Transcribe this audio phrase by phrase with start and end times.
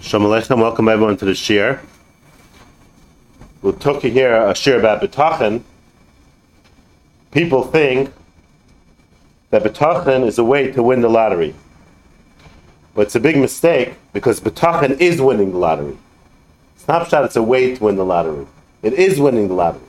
[0.00, 1.80] Shalom Aleichem, welcome everyone to the Shir.
[3.62, 5.62] We'll talk here a Shir about B'tachin.
[7.32, 8.12] People think
[9.50, 11.52] that B'tachin is a way to win the lottery.
[12.94, 15.98] But it's a big mistake because B'tachin is winning the lottery.
[16.76, 18.46] Snapshot, it's a way to win the lottery.
[18.82, 19.82] It is winning the lottery.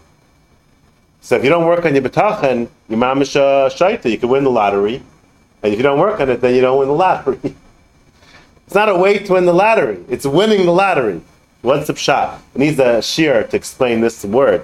[1.21, 4.43] So if you don't work on your B'tachin, your mamish uh, shaita, you can win
[4.43, 5.03] the lottery.
[5.61, 7.39] And if you don't work on it, then you don't win the lottery.
[8.69, 9.97] It's not a way to win the lottery.
[10.09, 11.21] It's winning the lottery.
[11.63, 12.39] What's the shot?
[12.53, 14.63] It needs a shear to explain this word.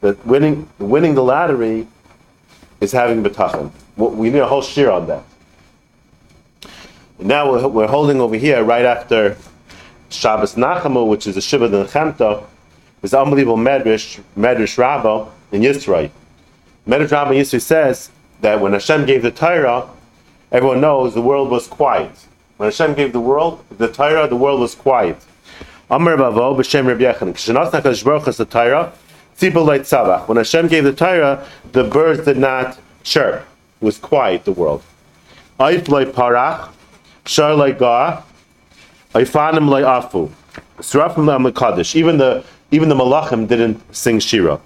[0.00, 1.86] That winning, winning the lottery
[2.80, 3.70] is having betachin.
[3.98, 5.24] We need a whole shear on that.
[7.18, 9.36] And now we're, we're, holding over here right after
[10.08, 12.44] Shabbos Nachamu, which is the Shiva the Nechemta.
[13.02, 16.10] This unbelievable Medrash, Medrash Rabbah in Yisrael.
[16.88, 19.86] Medrash Rabbah in Yisrael says that when Hashem gave the Torah,
[20.50, 22.10] everyone knows the world was quiet
[22.56, 25.16] when Hashem gave the world, the Torah, the world was quiet.
[25.90, 27.34] Amr Bavo b'Shem Reb Yechon.
[28.36, 28.92] The Torah,
[29.36, 30.28] Tzavach.
[30.28, 33.44] When Hashem gave the Torah, the birds did not chirp.
[33.80, 34.44] It was quiet.
[34.44, 34.82] The world.
[35.58, 36.70] Aif loy parach,
[37.26, 38.22] shar loy ga,
[39.12, 40.30] aifanim loy afu,
[40.78, 41.94] surafim loy kaddish.
[41.94, 44.60] Even the even the malachim didn't sing shira.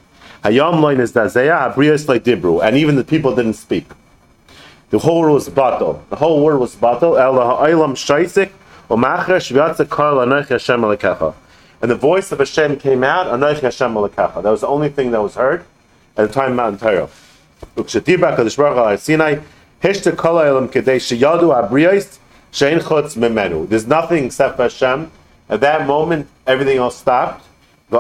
[0.44, 3.86] Hayam loy nizdazeya, abriyas loy dibru, and even the people didn't speak.
[4.90, 6.00] The whole word was batal.
[6.08, 7.18] The whole word was batal.
[11.80, 13.38] And the voice of Hashem came out.
[13.38, 15.66] That was the only thing that was heard
[16.16, 17.10] at the time of Matan Torah.
[17.76, 17.94] There's
[23.86, 25.10] nothing except for Hashem.
[25.50, 27.44] At that moment, everything else stopped.
[27.90, 27.98] And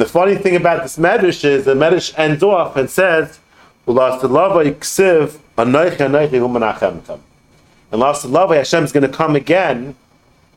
[0.00, 3.38] the funny thing about this medrash is the medrash ends off and says,
[3.86, 4.22] and last
[8.24, 9.94] love Hashem is going to come again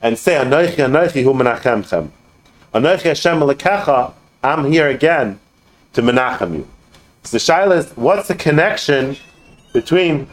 [0.02, 2.10] and say Anoichi Anoichi Hu Menachemchem.
[2.74, 4.14] Anoichi Hashem Alekecha,
[4.44, 5.40] I'm here again
[5.94, 6.68] to menachem you.
[7.24, 9.16] So the shaila is, what's the connection
[9.74, 10.28] between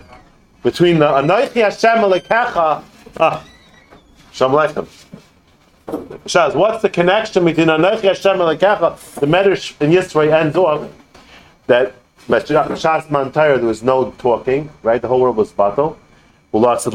[0.62, 2.82] between the Anoichi Hashem Alekecha?
[3.18, 3.44] Ah,
[4.32, 4.86] Shalom Aleichem.
[6.54, 9.20] What's the connection between Anoichi Hashem Alekecha?
[9.20, 10.88] The Medrash in Yisrael ends off
[11.66, 11.94] that
[12.30, 15.00] Shas Mantire, there was no talking, right?
[15.00, 15.98] The whole world was battle.
[16.52, 16.90] And Lasa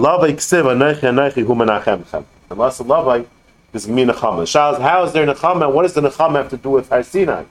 [2.83, 3.25] Lavai,
[3.71, 4.43] this is me Nechama.
[4.43, 5.71] Shas, how is there Nechama?
[5.71, 7.43] What does the Nechama have to do with Har Sinai?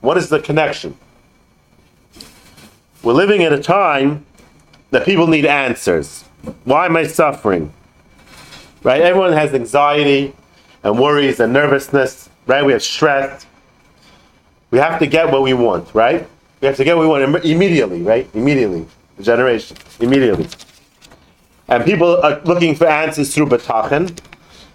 [0.00, 0.96] What is the connection?
[3.02, 4.24] We're living at a time
[4.90, 6.22] that people need answers.
[6.64, 7.72] Why am I suffering?
[8.82, 9.02] Right?
[9.02, 10.34] Everyone has anxiety
[10.82, 12.64] and worries and nervousness, right?
[12.64, 13.46] We have stress.
[14.70, 16.26] We have to get what we want, right?
[16.60, 18.28] We have to get what we want immediately, right?
[18.34, 18.86] Immediately.
[19.16, 19.76] The generation.
[20.00, 20.48] Immediately.
[21.68, 24.18] And people are looking for answers through B'tachin.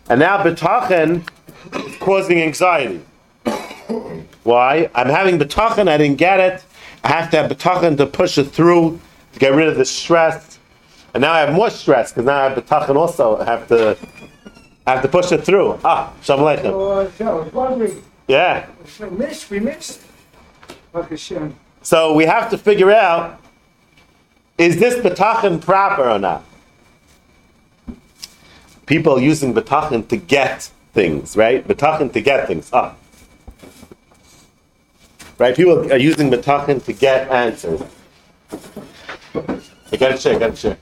[0.10, 1.28] And now B'tachin
[1.74, 3.02] is causing anxiety.
[4.44, 4.90] Why?
[4.96, 6.64] I'm having B'tachin, I didn't get it.
[7.04, 9.00] I have to have B'tachin to push it through,
[9.34, 10.60] to get rid of the stress.
[11.14, 13.38] And now I have more stress, because now I have B'tachin also.
[13.40, 13.98] I have to
[14.86, 15.80] I have to push it through.
[15.84, 16.74] Ah, Shalom Aleichem.
[17.96, 18.68] Uh, yeah.
[19.00, 20.02] We missed, we missed.
[21.84, 23.40] So we have to figure out
[24.58, 26.44] is this betachin proper or not?
[28.86, 31.68] People using betachin to get things, right?
[31.68, 32.70] Betachin to get things.
[32.72, 32.96] Ah.
[35.38, 35.56] Right?
[35.56, 37.82] People are using betachin to get answers.
[39.92, 40.80] I got to check, got to check.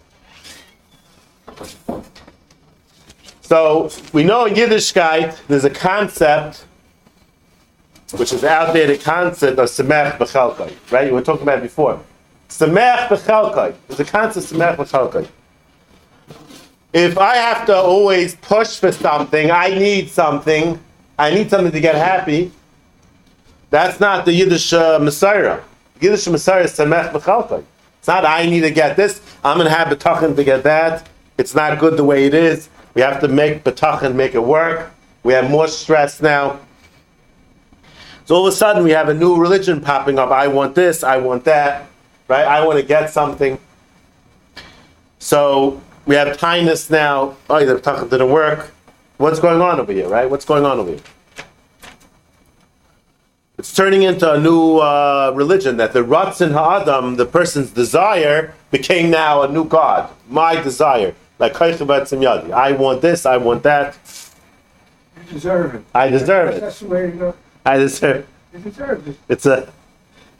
[3.42, 6.66] So we know in Yiddishkeit there's a concept
[8.14, 11.06] which is the concept of semech b'chalkai, right?
[11.06, 12.00] We were talking about before.
[12.50, 13.76] Semech b'chalkai.
[13.88, 15.28] There's a concept of semech b'chalkai.
[16.94, 20.80] If I have to always push for something, I need something,
[21.18, 22.52] I need something to get happy,
[23.70, 25.62] that's not the Yiddish uh, Messiah.
[26.02, 27.64] Yiddish Messiah is semech b'chalkai.
[28.00, 31.08] It's not I need to get this, I'm going to have betachin to get that.
[31.38, 32.70] It's not good the way it is.
[32.94, 34.92] We have to make betachin, make it work.
[35.24, 36.60] We have more stress now.
[38.32, 40.32] So all of a sudden we have a new religion popping up.
[40.32, 41.90] I want this, I want that,
[42.30, 42.46] right?
[42.46, 43.60] I want to get something.
[45.20, 47.36] So we have kindness now.
[47.50, 48.72] Oh, the talk didn't work.
[49.18, 50.30] What's going on over here, right?
[50.30, 51.02] What's going on over here?
[53.58, 59.10] It's turning into a new uh, religion that the Ratzin Ha'adam, the person's desire, became
[59.10, 60.10] now a new God.
[60.30, 61.14] My desire.
[61.38, 63.98] Like I want this, I want that.
[65.18, 65.84] You deserve it.
[65.94, 66.62] I deserve it.
[66.62, 67.36] That's the way to go.
[67.66, 68.28] I deserve.
[68.54, 69.18] You deserve it.
[69.30, 69.72] It's a,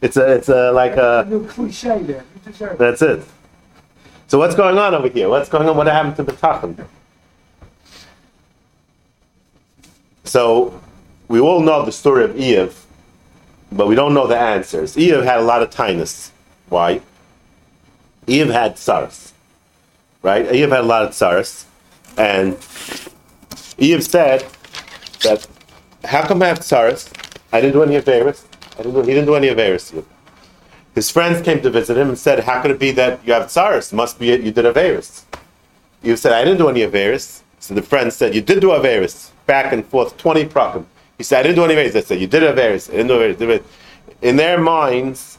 [0.02, 1.26] it's a, it's a like a.
[1.30, 2.24] new cliche there.
[2.36, 2.78] You deserve.
[2.78, 3.24] That's it.
[4.28, 5.30] So what's going on over here?
[5.30, 5.76] What's going on?
[5.76, 6.86] What happened to Betachin?
[10.24, 10.80] So
[11.28, 12.86] we all know the story of Iyov,
[13.72, 14.96] but we don't know the answers.
[14.96, 16.32] Iyov had a lot of tinus.
[16.70, 17.02] Why?
[18.28, 19.34] Iyov had tsaras,
[20.22, 20.46] right?
[20.46, 21.66] Iyov had a lot of tsaras,
[22.18, 22.54] and
[23.78, 24.46] Iyov said
[25.24, 25.48] that,
[26.06, 27.10] "How come I have tsaras?
[27.52, 28.44] I didn't do any Averis.
[28.78, 30.06] I didn't do, he didn't do any Averis to you."
[30.96, 33.48] His friends came to visit him and said, "How could it be that you have
[33.48, 33.94] tsaras?
[33.94, 35.22] Must be it you did Averis."
[36.04, 39.30] You said, "I didn't do any Averis." So the friend said, "You did do Averis."
[39.46, 40.86] Back and forth, twenty prakim.
[41.18, 43.20] He said, "I didn't do any Averis." I said, "You did Averis." I didn't do
[43.20, 43.64] Averis.
[44.22, 45.38] In their minds,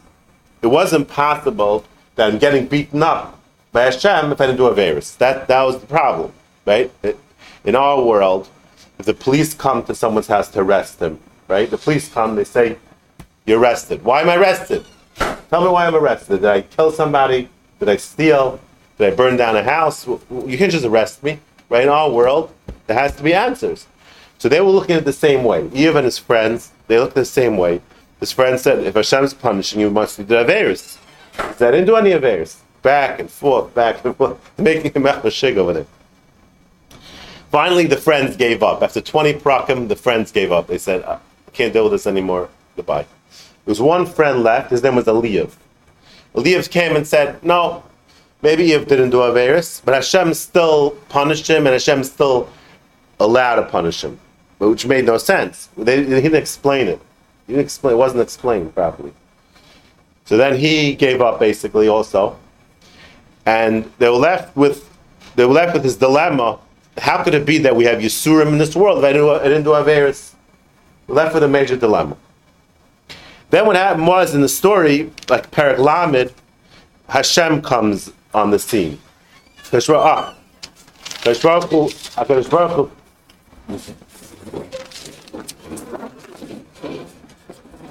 [0.63, 1.85] it wasn't possible
[2.15, 3.39] that I'm getting beaten up
[3.73, 5.17] by Hashem if I didn't do Averis.
[5.19, 6.33] That that was the problem,
[6.67, 6.91] right?
[7.03, 7.19] It-
[7.65, 8.49] in our world,
[8.99, 11.19] if the police come to someone's house to arrest them,
[11.49, 11.71] right?
[11.71, 12.77] The police come, they say,
[13.47, 14.85] "You're arrested." Why am I arrested?
[15.17, 16.41] Tell me why I'm arrested.
[16.41, 17.49] Did I kill somebody?
[17.79, 18.61] Did I steal?
[18.99, 20.07] Did I burn down a house?
[20.07, 21.83] You can't just arrest me, right?
[21.83, 22.53] In our world,
[22.87, 23.87] there has to be answers.
[24.39, 25.69] So they were looking at the same way.
[25.69, 27.81] Iyov and his friends, they looked the same way.
[28.19, 30.99] His friend said, if Hashem's punishing you, must be the Averis.
[31.33, 32.57] He said, I didn't do any Averis.
[32.83, 35.87] Back and forth, back and forth, making him out of shig over there.
[37.53, 38.83] Finally, the friends gave up.
[38.83, 40.67] After 20 prakim, the friends gave up.
[40.67, 41.19] They said, I
[41.53, 42.49] can't deal with this anymore.
[42.77, 43.03] Goodbye.
[43.65, 44.71] There was one friend left.
[44.71, 45.53] His name was Eliav.
[46.35, 47.85] Eliav came and said, no,
[48.41, 52.49] maybe Eliav didn't do Averis, but Hashem still punished him and Hashem still
[53.21, 54.19] allowed to punish him,
[54.57, 55.69] which made no sense.
[55.77, 57.01] They, he didn't explain it.
[57.47, 59.13] He didn't explain, it wasn't explained properly.
[60.25, 62.39] So then he gave up basically also.
[63.45, 64.89] And they were left with
[65.37, 66.59] they were left with this dilemma.
[66.99, 69.45] How could it be that we have Yisurim in this world if I didn't, I
[69.45, 70.35] didn't do Averis?
[71.09, 72.17] Left with a major dilemma.
[73.51, 76.33] Then what happened was in the story, like Perak Lamed,
[77.09, 78.99] Hashem comes on the scene.
[79.73, 80.35] Ah,
[81.71, 81.89] Hu-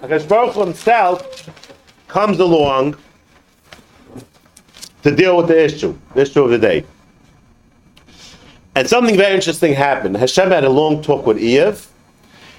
[0.01, 1.50] Hakadosh himself
[2.07, 2.95] comes along
[5.03, 6.83] to deal with the issue, the issue of the day.
[8.75, 10.18] And something very interesting happened.
[10.18, 11.88] Hashem had a long talk with Iyov,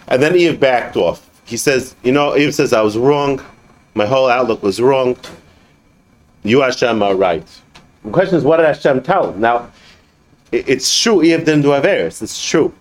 [0.08, 1.28] and then Iyov backed off.
[1.44, 3.42] He says, You know, Iyov says, I was wrong.
[3.94, 5.16] My whole outlook was wrong.
[6.44, 7.46] You, Hashem, are right.
[8.04, 9.40] The question is, what did Hashem tell him?
[9.40, 9.70] Now,
[10.50, 12.20] it's true, Iyov didn't do Averis.
[12.20, 12.74] It's true.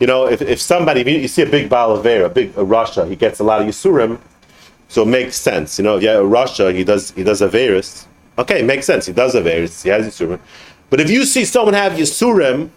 [0.00, 2.56] You know, if, if somebody, if you, you see a big Baal Aver, a big
[2.58, 4.18] a Russia, he gets a lot of Yisurim,
[4.88, 5.78] so it makes sense.
[5.78, 8.06] You know, yeah, Russia, he does he does Averis.
[8.38, 9.06] Okay, it makes sense.
[9.06, 9.82] He does Averis.
[9.82, 10.38] He has Yisurim.
[10.90, 12.70] But if you see someone have Yisurim,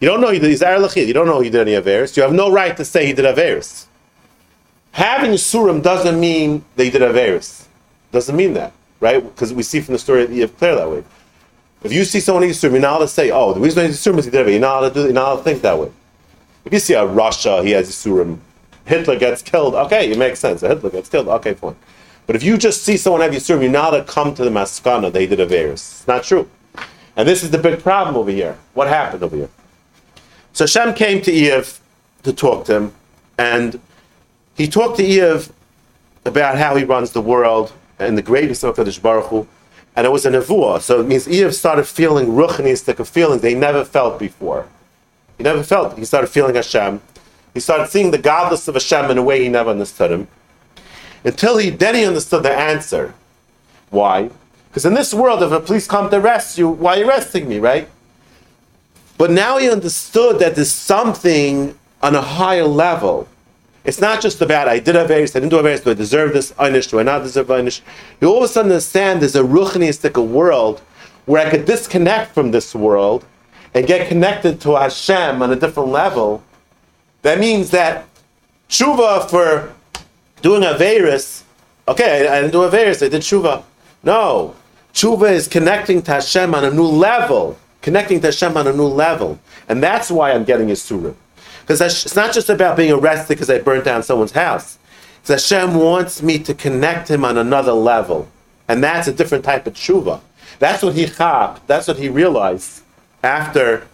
[0.00, 2.16] you don't know he did he's you don't know he did any Averis.
[2.16, 3.86] You have no right to say he did Averis.
[4.92, 7.66] Having Yisurim doesn't mean they did Averis.
[8.12, 9.22] Doesn't mean that, right?
[9.22, 11.04] Because we see from the story of clear that way.
[11.82, 14.18] If you see someone Yisurim, you're not allowed to say, oh, the reason he's Yisurim
[14.18, 14.52] is he did Averis.
[14.52, 15.04] You're not allowed to do.
[15.04, 15.90] You're not allowed to think that way.
[16.64, 18.38] If you see a Russia, he has Yisurim.
[18.86, 19.74] Hitler gets killed.
[19.74, 20.60] Okay, it makes sense.
[20.60, 21.28] Hitler gets killed.
[21.28, 21.76] Okay, fine.
[22.26, 25.12] But if you just see someone have Yisurim, you're not to come to the Maskana,
[25.12, 25.72] they did Averis.
[25.72, 26.48] It's not true.
[27.16, 28.58] And this is the big problem over here.
[28.74, 29.48] What happened over here?
[30.52, 31.80] So Hashem came to Iyov
[32.22, 32.92] to talk to him,
[33.38, 33.80] and
[34.54, 35.50] he talked to Iyov
[36.24, 39.48] about how he runs the world and the greatness of Kadosh Baruch Hu,
[39.94, 40.80] and it was a nevuah.
[40.80, 44.68] So it means Iyov started feeling ruchnistic of feelings they never felt before.
[45.38, 45.98] He never felt.
[45.98, 47.00] He started feeling Hashem.
[47.54, 50.28] He started seeing the gadlus of Hashem in a way he never understood him.
[51.24, 53.14] Until he then he understood the answer.
[53.90, 54.30] Why?
[54.76, 57.48] Because in this world, if a police come to arrest you, why are you arresting
[57.48, 57.88] me, right?
[59.16, 63.26] But now he understood that there's something on a higher level.
[63.84, 65.94] It's not just about I did a Averis, I didn't do a Averis, do I
[65.94, 67.80] deserve this Einish, do I not deserve Einish?
[68.20, 70.82] You all of a sudden understand there's a Ruchniistic world
[71.24, 73.24] where I could disconnect from this world
[73.72, 76.42] and get connected to Hashem on a different level.
[77.22, 78.06] That means that
[78.68, 79.72] tshuva for
[80.42, 81.44] doing a Averis,
[81.88, 83.62] okay, I, didn't do a Averis, I did tshuva.
[84.02, 84.54] No.
[84.96, 87.58] Tshuva is connecting to Hashem on a new level.
[87.82, 89.38] Connecting to Hashem on a new level.
[89.68, 91.14] And that's why I'm getting Yisurim.
[91.60, 94.78] Because it's not just about being arrested because I burnt down someone's house.
[95.20, 98.26] It's Hashem wants me to connect him on another level.
[98.68, 100.22] And that's a different type of tshuva.
[100.60, 102.82] That's what he chap, that's what he realized
[103.22, 103.86] after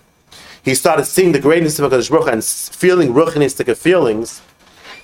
[0.65, 4.41] he started seeing the greatness of HaKadosh Baruch and feeling ruchnistic feelings.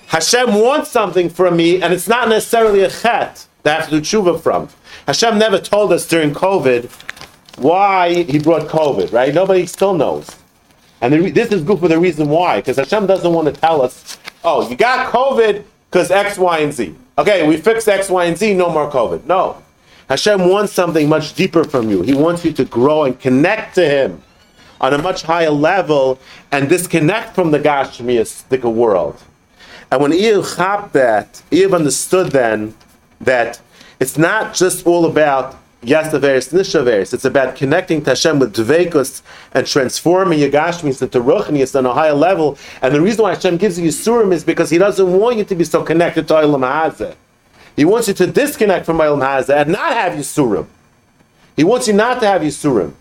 [0.07, 4.01] Hashem wants something from me, and it's not necessarily a chet that have to do
[4.01, 4.67] tshuva from.
[5.05, 6.89] Hashem never told us during COVID
[7.57, 9.33] why he brought COVID, right?
[9.33, 10.27] Nobody still knows.
[11.01, 13.81] And re- this is good for the reason why, because Hashem doesn't want to tell
[13.81, 16.95] us, oh, you got COVID because X, Y, and Z.
[17.19, 19.25] Okay, we fixed X, Y, and Z, no more COVID.
[19.25, 19.61] No.
[20.07, 22.01] Hashem wants something much deeper from you.
[22.01, 24.21] He wants you to grow and connect to Him
[24.81, 26.17] on a much higher level
[26.51, 29.21] and disconnect from the Gashmiistic world.
[29.91, 32.73] And when Iyov chapped that, Iyov understood then
[33.21, 33.61] that
[33.99, 37.13] it's not just all about yes averis, nish.
[37.13, 39.21] It's about connecting to Hashem with dveikus
[39.53, 42.57] and transforming your gashmis into ruchnius on a higher level.
[42.81, 45.55] And the reason why Hashem gives you surim is because He doesn't want you to
[45.55, 47.15] be so connected to Olam Hazeh.
[47.75, 50.67] He wants you to disconnect from Olam Hazeh and not have Yisurim.
[51.55, 52.93] He wants you not to have Yisurim.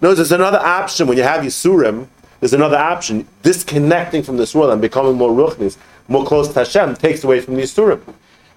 [0.00, 2.08] Notice there's another option when you have Yisurim.
[2.40, 3.26] There's another option.
[3.42, 5.76] Disconnecting from this world and becoming more ruchnis,
[6.08, 8.00] more close to Hashem, takes away from the Yisurim.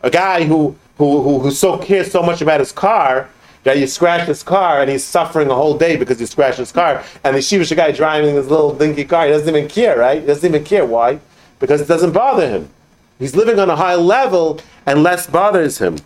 [0.01, 3.29] A guy who, who, who, who so cares so much about his car
[3.63, 6.71] that you scratch his car and he's suffering a whole day because you scratched his
[6.71, 7.03] car.
[7.23, 10.19] And the Shivish guy driving his little dinky car, he doesn't even care, right?
[10.19, 10.85] He doesn't even care.
[10.85, 11.19] Why?
[11.59, 12.69] Because it doesn't bother him.
[13.17, 15.97] He's living on a high level and less bothers him.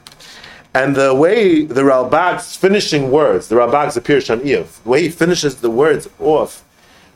[0.76, 5.10] And the way the Ralbag's finishing words, the Ralbag's appears on Iyov, the way he
[5.10, 6.64] finishes the words off,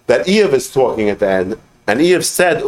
[0.07, 2.61] that Iyov is talking at the end, and Iyov said,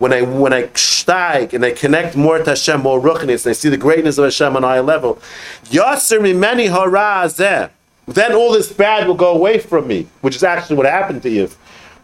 [0.00, 3.52] when I when I steig and I connect more to Hashem, more ruchnis, and I
[3.52, 5.16] see the greatness of Hashem on a high level,
[5.66, 7.68] Yasser many harazeh.
[8.06, 11.28] Then all this bad will go away from me, which is actually what happened to
[11.30, 11.54] Iyov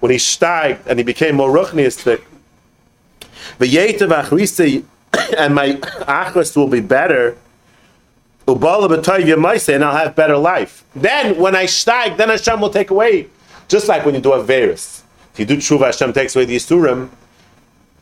[0.00, 2.20] when he steig and he became more ruchnistic.
[5.38, 5.72] and my
[6.06, 7.38] achras will be better.
[8.46, 8.64] And
[9.84, 10.84] I'll have better life.
[10.94, 13.28] Then, when I steig, then Hashem will take away.
[13.68, 15.02] Just like when you do a virus.
[15.32, 17.08] If you do tshuva, Hashem takes away the Yisurim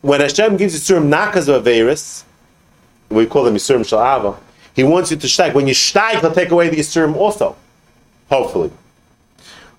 [0.03, 2.23] when Hashem gives Yisurim not because of a virus,
[3.09, 4.37] we call them Yisurim Shalava,
[4.75, 5.53] He wants you to steig.
[5.53, 7.55] When you steig, He'll take away the Yisurim also.
[8.29, 8.71] Hopefully.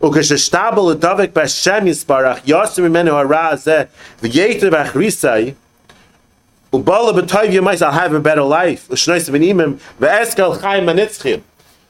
[0.03, 3.83] וכששתבל לדבק בהשם יסברך, יוסר ממנו הרע הזה,
[4.23, 5.53] ויתר ואחריסאי,
[6.73, 11.41] ובא לבטוב ימייס, I'll have a better life, ושנויס בנימם, ואסקל חיים מניצחים.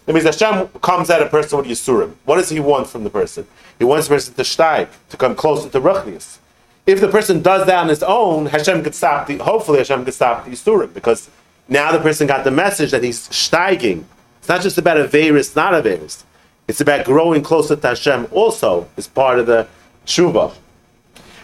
[0.06, 2.10] That means Hashem comes at a person with Yisurim.
[2.24, 3.46] What does He want from the person?
[3.78, 6.38] He wants the person to steig, to come closer to Ruchnius
[6.85, 10.13] if the person does that on his own, Hashem could stop the, hopefully Hashem could
[10.13, 11.29] stop the Yisurim, because
[11.67, 14.03] now the person got the message that he's steiging.
[14.39, 16.23] It's not just about a virus, not a virus.
[16.67, 19.67] It's about growing closer to Hashem also as part of the
[20.05, 20.55] tshuva.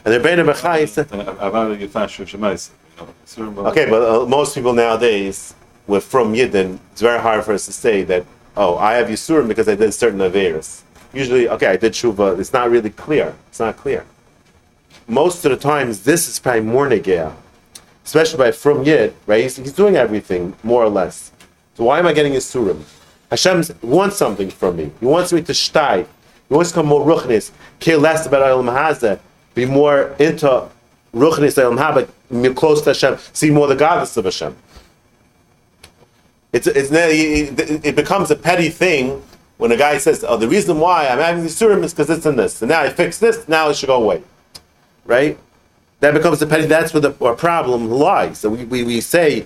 [0.06, 1.12] And the Rebbeinu Bechai said,
[3.70, 5.56] Okay, but uh, most people nowadays,
[5.88, 9.48] with from Yidden, it's very hard for us to say that, oh, I have Yisurim
[9.48, 10.82] because I did certain Averis.
[11.14, 12.40] Usually, okay, I did tshuva.
[12.40, 13.36] It's not really clear.
[13.50, 14.06] It's not clear
[15.12, 17.36] most of the times this is probably more negea,
[18.06, 19.44] especially by from Yid, right?
[19.44, 21.34] He's, he's, doing everything more or less.
[21.76, 22.82] So why am I getting his surim?
[23.30, 24.92] Hashem wants something from me.
[25.02, 26.08] He wants me to shtay.
[26.48, 27.52] He wants to come more ruchnis,
[27.82, 29.20] care less about Olam Hazeh,
[29.54, 30.70] be more into
[31.14, 32.10] ruchnis Olam
[32.42, 34.56] be close to Hashem, see more the gadlus of Hashem.
[36.54, 39.22] It's, it's, it becomes a petty thing
[39.58, 42.26] when a guy says, "Oh, the reason why I'm having the surim is because it's
[42.26, 44.24] in this, and now I fix this, now it should go away."
[45.06, 45.38] Right?
[46.00, 46.66] That becomes the petty.
[46.66, 48.40] That's where the problem lies.
[48.40, 49.46] So we, we, we say,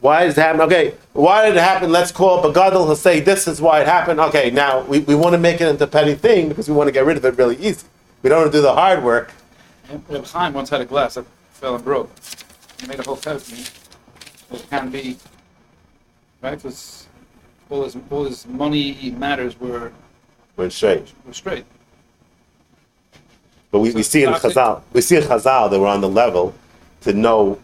[0.00, 0.60] why did it happen?
[0.62, 1.92] Okay, why did it happen?
[1.92, 2.86] Let's call up a gadol.
[2.86, 4.18] He'll say, this is why it happened.
[4.18, 6.88] Okay, now we, we want to make it into a petty thing because we want
[6.88, 7.86] to get rid of it really easy.
[8.22, 9.32] We don't want to do the hard work.
[10.08, 12.10] Reb Chaim once had a glass that fell and broke.
[12.80, 13.64] He made a whole set of me.
[14.56, 15.16] It can be,
[16.40, 16.56] right?
[16.56, 17.06] Because
[17.70, 19.92] all his, all his money matters were,
[20.56, 21.12] were straight.
[21.24, 21.64] Were straight.
[23.72, 26.54] But we, we see in Chazal, we see in Chazal that we're on the level
[27.00, 27.58] to know,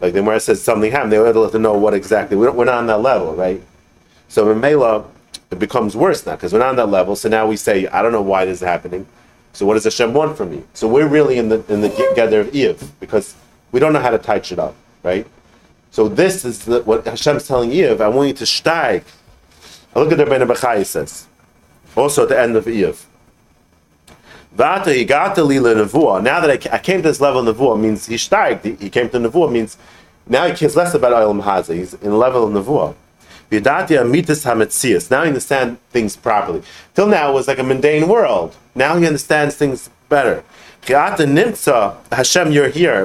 [0.00, 2.36] like the Gemara says something happened, they were able to know what exactly.
[2.36, 3.60] We're, we're not on that level, right?
[4.28, 5.04] So in Mela,
[5.50, 7.16] it becomes worse now because we're not on that level.
[7.16, 9.06] So now we say, I don't know why this is happening.
[9.54, 10.62] So what does Hashem want from me?
[10.74, 13.34] So we're really in the in the gather of Iyov because
[13.72, 15.26] we don't know how to touch it up, right?
[15.90, 18.00] So this is the, what Hashem's telling Iyov.
[18.00, 19.04] I want you to steig.
[19.96, 21.26] Look at the Ben Bechai says.
[21.96, 23.04] Also at the end of Iyov.
[24.06, 24.47] Vata higata lila nevuah.
[24.58, 28.80] Now that I, I, came to this level of nevuah means he steigt.
[28.80, 29.78] He came to nevuah means
[30.26, 31.76] now he cares less about olam haza.
[31.76, 32.94] He's in level of nevuah.
[33.50, 36.62] Now he understands things properly.
[36.94, 38.56] Till now it was like a mundane world.
[38.74, 40.42] Now he understands things better.
[40.86, 43.02] Hashem, you're here.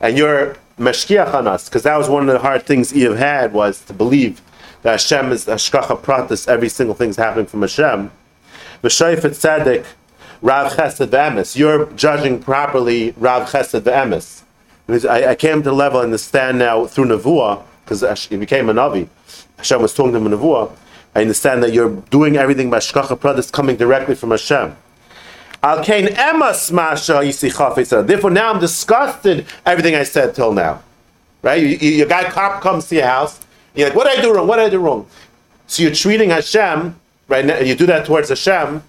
[0.00, 3.52] And you're mashkiach on us because that was one of the hard things Iyov had
[3.52, 4.42] was to believe
[4.82, 6.48] that Hashem is hashkacha pratis.
[6.48, 8.10] Every single thing's happening from Hashem.
[8.86, 9.84] V'shayfet tzedek,
[10.42, 11.56] Rav Chesed v'emes.
[11.56, 14.42] You're judging properly Rav Chesed v'emes.
[15.08, 19.08] I, I came to level and understand now through Nevuah, because he became a Navi.
[19.56, 20.70] Hashem was talking to him in Nevuah.
[21.16, 24.76] I understand that you're doing everything by Shkacha Pradas coming directly from Hashem.
[25.62, 30.82] Al Kain Emas Masha Yisi Therefore, now I'm disgusted everything I said till now.
[31.42, 31.60] Right?
[31.60, 33.40] You, you, your guy cop comes to your house.
[33.74, 34.46] You're like, what did I do wrong?
[34.46, 35.08] What did I do wrong?
[35.66, 37.44] So you're treating Hashem right?
[37.44, 38.82] Now, you do that towards Hashem.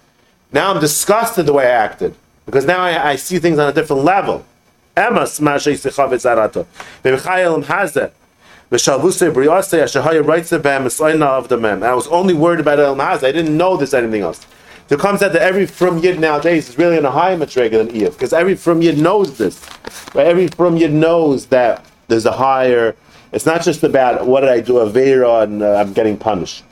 [0.52, 2.14] Now I'm disgusted the way I acted
[2.46, 4.44] because now I, I see things on a different level.
[4.96, 6.66] Emas mashay sechavitz arato.
[7.04, 8.10] B'mechayel hazeh.
[8.70, 11.82] V'shalvusei briyasei ashahaya writes bam the mem.
[11.82, 13.28] I was only worried about Olam Hazeh.
[13.28, 14.46] I didn't know there's anything else.
[14.88, 17.72] So it comes out that every from yid nowadays is really in a higher matrega
[17.72, 19.62] than Iyov because every from yid knows this.
[20.14, 20.26] Right?
[20.26, 22.96] Every from yid knows that there's a higher.
[23.32, 26.64] It's not just about what did I do a vera and uh, I'm getting punished.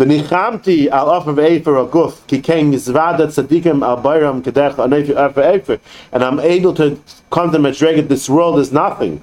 [0.00, 5.78] V'nichamti al offer ve'efer aguf ki ken yizvada tzadikim al bayram kedech anefi offer efer
[6.10, 6.98] and I'm able to
[7.30, 9.20] come to Madrigal, this world is nothing.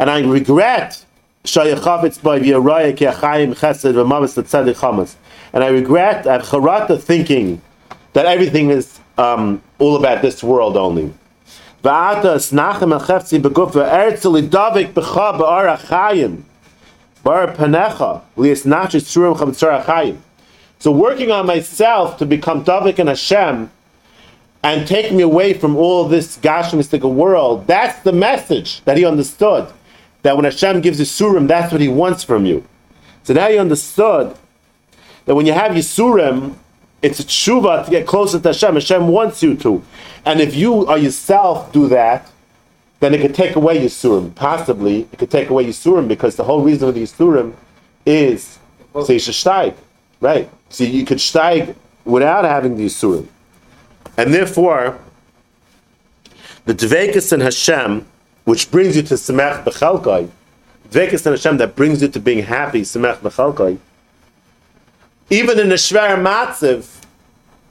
[0.00, 1.04] And I regret
[1.44, 5.14] shayachavitz by v'yaraya ki achayim chesed v'mavis tzedek chamas.
[5.52, 7.62] And I regret, I have charata thinking
[8.14, 11.14] that everything is um, all about this world only.
[11.84, 16.42] V'ata snachem chefzi beguf v'eretzel idavik b'cha b'ar achayim
[17.28, 18.22] bar panecha.
[20.78, 23.70] So working on myself to become davik and Hashem
[24.62, 29.70] and take me away from all this gashmistic world, that's the message that he understood.
[30.22, 32.64] That when Hashem gives you that's what he wants from you.
[33.24, 34.34] So now he understood
[35.26, 36.54] that when you have Yisurim,
[37.02, 38.74] it's a tshuva to get closer to Hashem.
[38.74, 39.82] Hashem wants you to.
[40.24, 42.30] And if you or yourself do that,
[43.00, 44.34] then it could take away Yisurim.
[44.34, 47.54] Possibly, it could take away Yisurim because the whole reason of the Yisurim
[48.04, 48.58] is
[48.92, 49.74] so you should steig.
[50.20, 50.50] Right?
[50.68, 53.28] So you could steig without having the Yisurim.
[54.16, 54.98] And therefore,
[56.64, 58.06] the Dvekas and Hashem,
[58.44, 60.28] which brings you to Semech Bechalkai,
[60.90, 63.78] Dvekas and Hashem that brings you to being happy, Semech Bechalkai,
[65.30, 67.04] even in a Shver Matziv,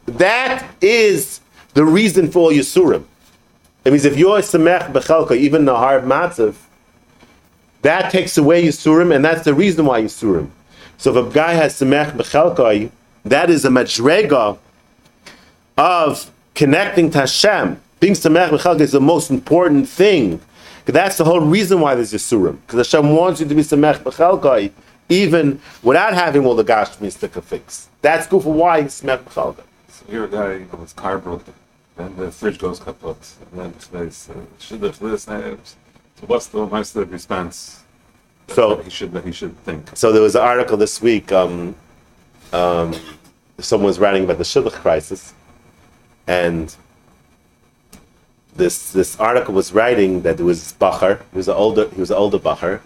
[0.05, 1.41] that is
[1.73, 3.03] the reason for all Yisurim.
[3.87, 6.55] It means if you're a Semech Bechalka, even a hard Matziv,
[7.83, 10.49] that takes away Yisurim, and that's the reason why Yisurim.
[10.97, 12.91] So if a guy has Semech Bechalka,
[13.23, 14.57] that is a Madrega
[15.77, 17.79] of connecting to Hashem.
[18.01, 20.41] Being Semech Bechalka is the most important thing.
[20.83, 22.57] That's the whole reason why there's Yisurim.
[22.67, 24.69] Because Hashem wants you to be Semech Bechalka,
[25.07, 27.87] even without having all the Gashmi stick a fix.
[28.01, 29.63] That's good for why he's Semech Bechalka.
[29.87, 31.45] So you're a guy, you know, his car broke,
[31.97, 33.17] and the fridge goes kaput,
[33.51, 34.29] and then today's
[34.59, 35.23] should have this.
[35.23, 37.83] So what's the what's the response?
[38.49, 39.89] So- that he should that he should think.
[39.93, 41.31] So there was an article this week.
[41.31, 41.75] Um,
[42.53, 42.95] um,
[43.59, 45.33] someone was writing about the shidduch crisis,
[46.27, 46.75] and
[48.55, 51.21] this this article was writing that it was bacher.
[51.31, 52.81] He was an older he was an older bacher,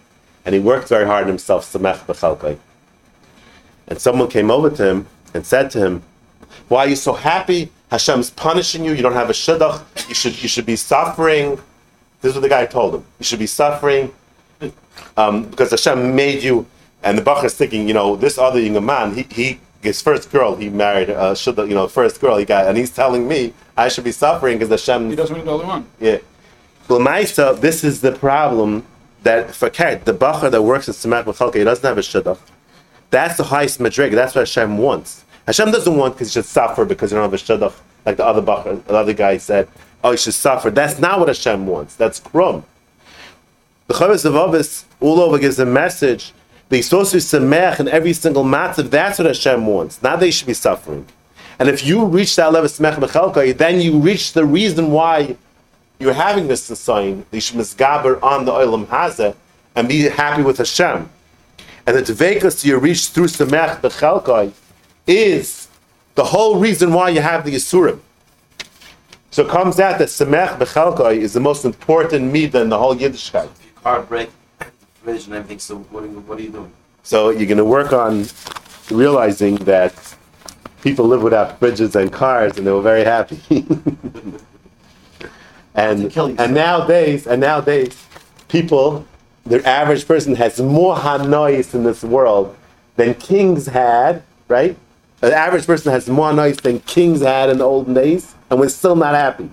[0.45, 1.71] and he worked very hard himself.
[1.71, 2.57] Samech b'chalkai.
[3.87, 6.03] And someone came over to him and said to him,
[6.69, 7.71] "Why are you so happy?
[7.91, 8.93] Hashem's punishing you.
[8.93, 9.83] You don't have a shidduch.
[10.09, 11.59] You should you should be suffering."
[12.21, 13.03] This is what the guy told him.
[13.19, 14.13] You should be suffering
[15.17, 16.65] um, because Hashem made you,
[17.03, 20.31] and the Bachar is thinking, you know, this other young man, he, he his first
[20.31, 23.53] girl he married, uh, should you know, first girl he got, and he's telling me
[23.75, 25.87] I should be suffering because Hashem, He doesn't know the other one.
[25.99, 26.17] yeah.
[26.87, 28.85] Well, Maisa, this is the problem
[29.23, 32.37] that for Kat, the Bachar that works at Samach B'chalka, he doesn't have a shidduch.
[33.09, 34.11] That's the highest madrig.
[34.11, 35.23] That's what Hashem wants.
[35.51, 37.73] Hashem doesn't want because you should suffer because you don't have a shidduch,
[38.05, 39.67] like the other Bachar, the other guy said,
[40.01, 40.71] oh, you should suffer.
[40.71, 41.93] That's not what Hashem wants.
[41.95, 42.63] That's krum.
[43.87, 46.33] The Chavis of Avis all over gives a message to
[46.69, 48.89] be semech in every single matzav.
[48.91, 50.01] That's what Hashem wants.
[50.01, 51.05] Not that you should be suffering.
[51.59, 55.35] And if you reach that level of semech bechelkai, then you reach the reason why
[55.99, 57.25] you're having this sign.
[57.33, 59.35] You should misgaber on the oilam hazeh
[59.75, 61.09] and be happy with Hashem.
[61.85, 64.53] And the tvekas you reach through semech bechelkai
[65.07, 65.67] is
[66.15, 67.99] the whole reason why you have the yisurim.
[69.31, 72.95] So it comes out that semech bechelkai is the most important midah in the whole
[72.95, 73.45] Yiddishkeit.
[73.45, 74.29] If your car break,
[75.03, 76.71] fridge and everything, so what are you, what are you doing?
[77.03, 78.25] So you're going to work on
[78.91, 80.15] realizing that
[80.81, 83.39] people live without fridges and cars, and they were very happy.
[85.75, 88.05] and and nowadays, and nowadays,
[88.49, 89.05] people,
[89.45, 92.55] the average person has more hanois in this world
[92.97, 94.23] than kings had.
[94.49, 94.75] Right?
[95.21, 98.69] The average person has more hanois than kings had in the olden days, and we're
[98.69, 99.49] still not happy.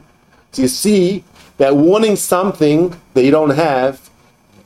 [0.53, 1.25] So you see
[1.59, 4.09] that wanting something that you don't have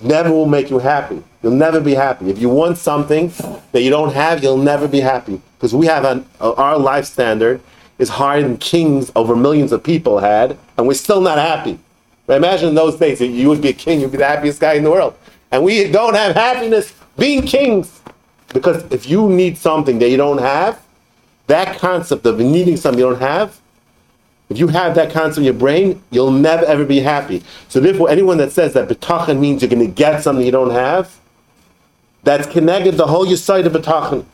[0.01, 1.23] never will make you happy.
[1.43, 2.31] You'll never be happy.
[2.31, 3.33] If you want something
[3.73, 5.41] that you don't have, you'll never be happy.
[5.57, 7.61] Because we have an, our life standard
[7.99, 11.81] is higher than kings over millions of people had, and we're still not happy.
[12.27, 14.75] But imagine in those days, you would be a king, you'd be the happiest guy
[14.75, 15.15] in the world.
[15.51, 18.01] And we don't have happiness being kings.
[18.53, 20.81] Because if you need something that you don't have,
[21.53, 23.61] that concept of needing something you don't have,
[24.49, 27.43] if you have that concept in your brain, you'll never ever be happy.
[27.69, 30.71] So therefore, anyone that says that betachan means you're going to get something you don't
[30.71, 31.19] have,
[32.23, 34.25] that's connected to the whole side of betachan.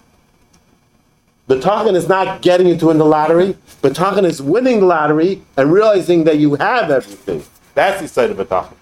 [1.49, 3.57] Betachan is not getting you to win the lottery.
[3.83, 7.43] Betachan is winning the lottery and realizing that you have everything.
[7.75, 8.75] That's the side of Betachan.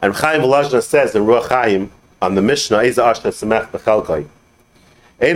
[0.00, 1.92] And Chaim Volozhna says in Ruach Chaim
[2.22, 4.26] on the Mishnah, Eza Ashna Semech Bechelkai.
[5.22, 5.34] A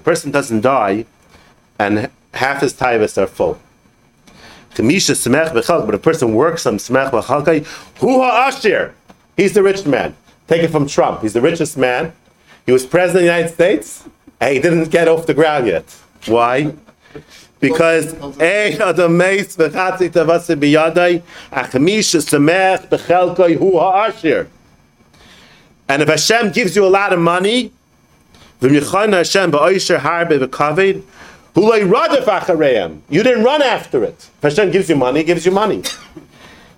[0.00, 1.06] person doesn't die
[1.78, 3.60] and half his taivas are full.
[4.76, 6.78] But a person works on.
[6.78, 8.92] Hu Ha'ashir.
[9.36, 10.16] He's the rich man.
[10.48, 11.22] Take it from Trump.
[11.22, 12.12] He's the richest man.
[12.66, 14.04] He was president of the United States
[14.40, 15.84] and he didn't get off the ground yet.
[16.26, 16.74] Why?
[17.60, 18.12] Because.
[25.88, 27.72] And if Hashem gives you a lot of money,
[28.68, 31.02] v'michana Hashem ba'oisher harbe v'kaved,
[31.54, 33.00] hu loy radef achareim.
[33.08, 34.30] You didn't run after it.
[34.42, 35.82] Hashem gives you money, gives you money.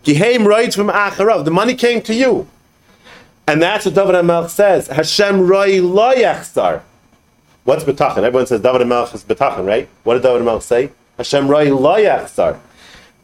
[0.05, 1.45] Giheim right from acharav.
[1.45, 2.49] The money came to you.
[3.49, 4.89] And that's what David HaMelech says.
[4.89, 6.83] Hashem roi lo yachzar.
[7.65, 8.19] What's betachan?
[8.19, 9.89] Everyone says David HaMelech is betachan, right?
[10.05, 10.91] What did David HaMelech say?
[11.17, 12.59] Hashem roi lo yachzar.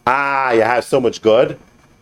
[0.06, 1.58] Ah, you have so much good.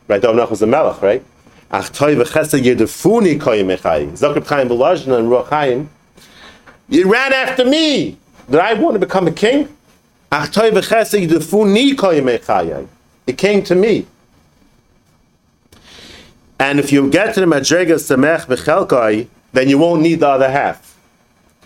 [0.09, 1.25] Right, David HaMelech was a melech, right?
[1.71, 4.11] Ach toy v'chesed yedefuni koyim echai.
[4.13, 5.87] Zakir Chaim Volozhna and Ruach.
[6.91, 8.19] You ran after me.
[8.51, 9.69] Did I want to become a king?
[13.27, 14.07] It came to me.
[16.59, 20.51] And if you get to the Madrega Samech Bechelkai, then you won't need the other
[20.51, 20.99] half.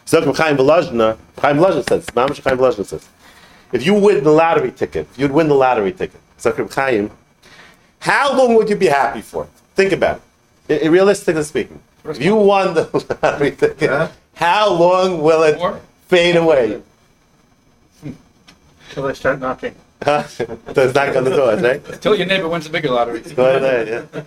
[0.05, 3.09] So Chaim Chaim says, Mamash Chaim says,
[3.73, 7.11] if you win the lottery ticket, if you'd win the lottery ticket, Zakir Chaim,
[8.01, 9.49] how long would you be happy for?
[9.75, 10.21] Think about
[10.69, 10.83] it.
[10.83, 14.11] I- I- realistically speaking, if you won the lottery ticket.
[14.35, 15.81] How long will it More?
[16.09, 16.81] fade away?
[18.91, 19.75] Till they start knocking.
[20.05, 20.23] Huh?
[20.67, 21.83] There's knock on the doors, right?
[22.03, 23.21] Tell your neighbor wins the bigger lottery.
[23.21, 24.23] Go ahead, yeah.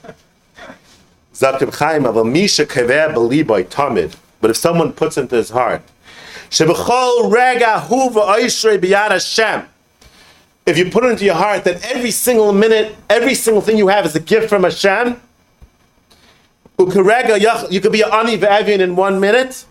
[1.35, 4.15] Zakir Chaim, aber Misha Kever Beliboy Tamid.
[4.41, 5.83] But if someone puts into his heart,
[6.49, 9.67] Shebechol Rega Huva Oishrei Biyad Hashem.
[10.65, 13.87] If you put it into your heart that every single minute, every single thing you
[13.89, 15.21] have is a gift from Hashem,
[16.79, 19.65] Ukarega yach- you could be an ani ve'evian in one minute.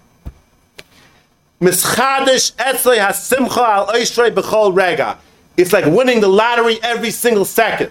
[1.61, 5.17] Mischadish etzlei hasimcha al oishrei b'chol rega.
[5.57, 7.91] It's like winning the lottery every single second.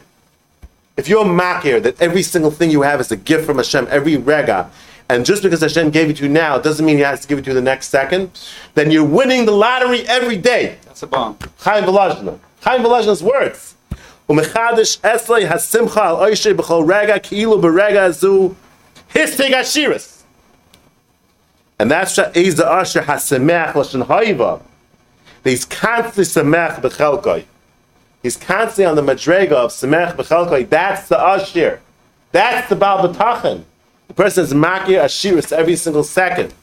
[0.98, 3.88] If you're a makir that every single thing you have is a gift from Hashem,
[3.90, 4.70] every rega,
[5.10, 7.40] and just because Hashem gave it to you now doesn't mean He has to give
[7.40, 8.40] it to you the next second,
[8.76, 10.78] then you're winning the lottery every day.
[10.86, 11.38] That's a bomb.
[11.60, 12.38] Chaim Volozhna.
[12.62, 13.76] Chaim Volozhna's words.
[14.30, 18.56] Umechadish eslei hasimcha al b'chol rega ki'ilu b'rega zu
[19.10, 20.15] histig ashiris.
[21.78, 24.62] And that's Eza Asher hasemech l'shen haiva.
[25.44, 27.46] He's constantly semech b'chelkoi.
[28.24, 30.70] He's constantly on the madrega of semech b'chelkoi.
[30.70, 31.82] That's the Asher.
[32.32, 33.64] That's the Baal B'tachin.
[34.08, 36.54] The person is makir ashiris every single second.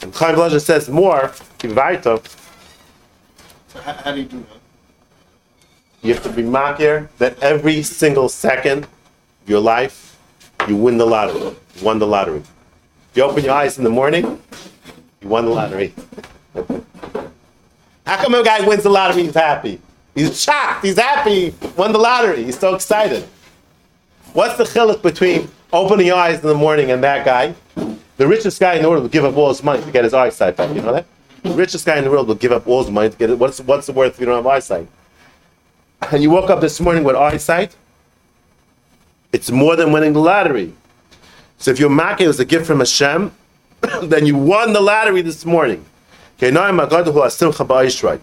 [0.00, 1.70] And Chaim Volozhna says more, So
[3.80, 4.46] how, how do you do that?
[6.02, 8.88] You have to be makir that every single second of
[9.46, 10.18] your life,
[10.66, 11.40] you win the lottery.
[11.40, 12.42] You won the lottery.
[13.12, 14.40] If you open your eyes in the morning,
[15.20, 15.92] you won the lottery.
[18.06, 19.78] How come a guy wins the lottery, he's happy?
[20.14, 23.24] He's shocked, he's happy, won the lottery, he's so excited.
[24.32, 27.54] What's the chiluk between opening your eyes in the morning and that guy?
[28.16, 30.14] The richest guy in the world will give up all his money to get his
[30.14, 31.04] eyesight back, you know that?
[31.42, 33.38] The richest guy in the world will give up all his money to get it.
[33.38, 34.88] What's, what's the worth if you don't have eyesight?
[36.10, 37.76] and you woke up this morning with eyesight,
[39.32, 40.72] it's more than winning the lottery.
[41.62, 43.30] So if your makkah was a gift from Hashem,
[44.02, 45.84] then you won the lottery this morning.
[46.36, 48.18] Okay, now I'm a God who has simcha ba'ishrei.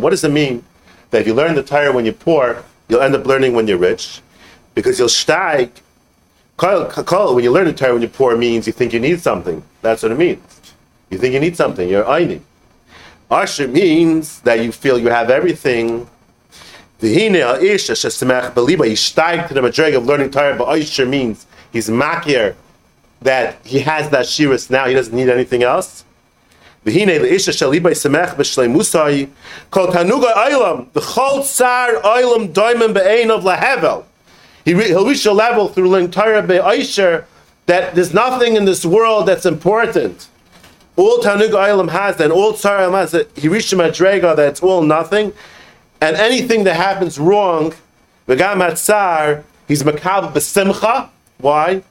[0.00, 0.64] What does it mean
[1.10, 3.78] that if you learn the Torah when you're poor, you'll end up learning when you're
[3.78, 4.20] rich?
[4.74, 5.70] Because you'll steig.
[6.58, 9.62] When you learn the Torah when you're poor means you think you need something.
[9.82, 10.60] That's what it means.
[11.10, 12.40] You think you need something, you're eining.
[13.30, 16.08] Asher means that you feel you have everything.
[17.00, 21.46] V'hine al-ish asher semach beliba, steig to the madreg of learning Torah, but Asher means
[21.72, 22.54] he's makir,
[23.20, 26.04] that he has that shiras now, he doesn't need anything else.
[26.84, 29.28] V'hine al-ish asher liba semach b'shleimusai,
[29.70, 34.04] kol tanuga oilam, v'chol tsar oilam doimim be'ein of lahevel.
[34.64, 37.24] He he'll reach a level through learning Torah be'Aisher
[37.66, 40.28] that there's nothing in this world that's important
[40.96, 44.62] all Tanug Olam has and all Tsar Olam has he reached a Madrega that it's
[44.62, 45.32] all nothing,
[46.06, 47.72] and anything that happens wrong,
[48.28, 51.08] V'gam Hatzar, he's Makabel B'Simcha.
[51.38, 51.82] Why?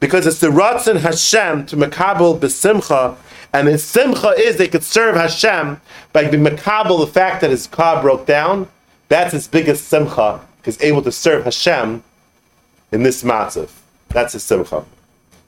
[0.00, 3.16] Because it's the Ratzon Hashem to Makabel B'Simcha,
[3.52, 5.82] and his Simcha is they could serve Hashem
[6.14, 8.68] by being Makabel the fact that his car broke down.
[9.08, 12.02] That's his biggest Simcha, because able to serve Hashem
[12.90, 13.70] in this matzav.
[14.08, 14.84] That's his simcha.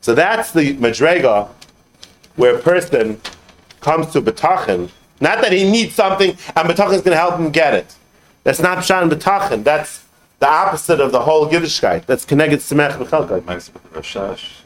[0.03, 1.49] So that's the madrega
[2.37, 3.21] where a person
[3.81, 4.91] comes to betachin.
[5.23, 7.95] Not that he needs something and betachin is going to help him get it.
[8.43, 9.63] That's not pshan betachin.
[9.63, 10.05] That's
[10.41, 12.07] the opposite of the whole Yiddishkeit.
[12.07, 13.47] That's connected semech b'chalkai.
[13.47, 14.63] The Rashash,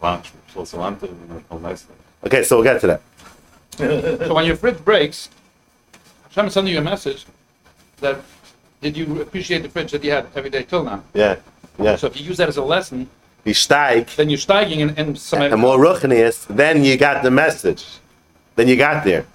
[0.00, 1.60] lunch, plus Lanta, and all.
[2.24, 3.02] Okay, so we'll get to that.
[4.26, 5.28] So when your fridge breaks,
[6.30, 7.26] Hashem is sending you a message
[8.00, 8.16] that
[8.80, 11.02] did you appreciate the fridge that you had every day till now?
[11.12, 11.36] Yeah,
[11.78, 11.96] yeah.
[11.96, 13.08] So if you use that as a lesson,
[13.44, 17.30] You steig then you're steiging and, in some and more ruchnius, then you got the
[17.30, 17.84] message.
[18.56, 19.26] Then you got there.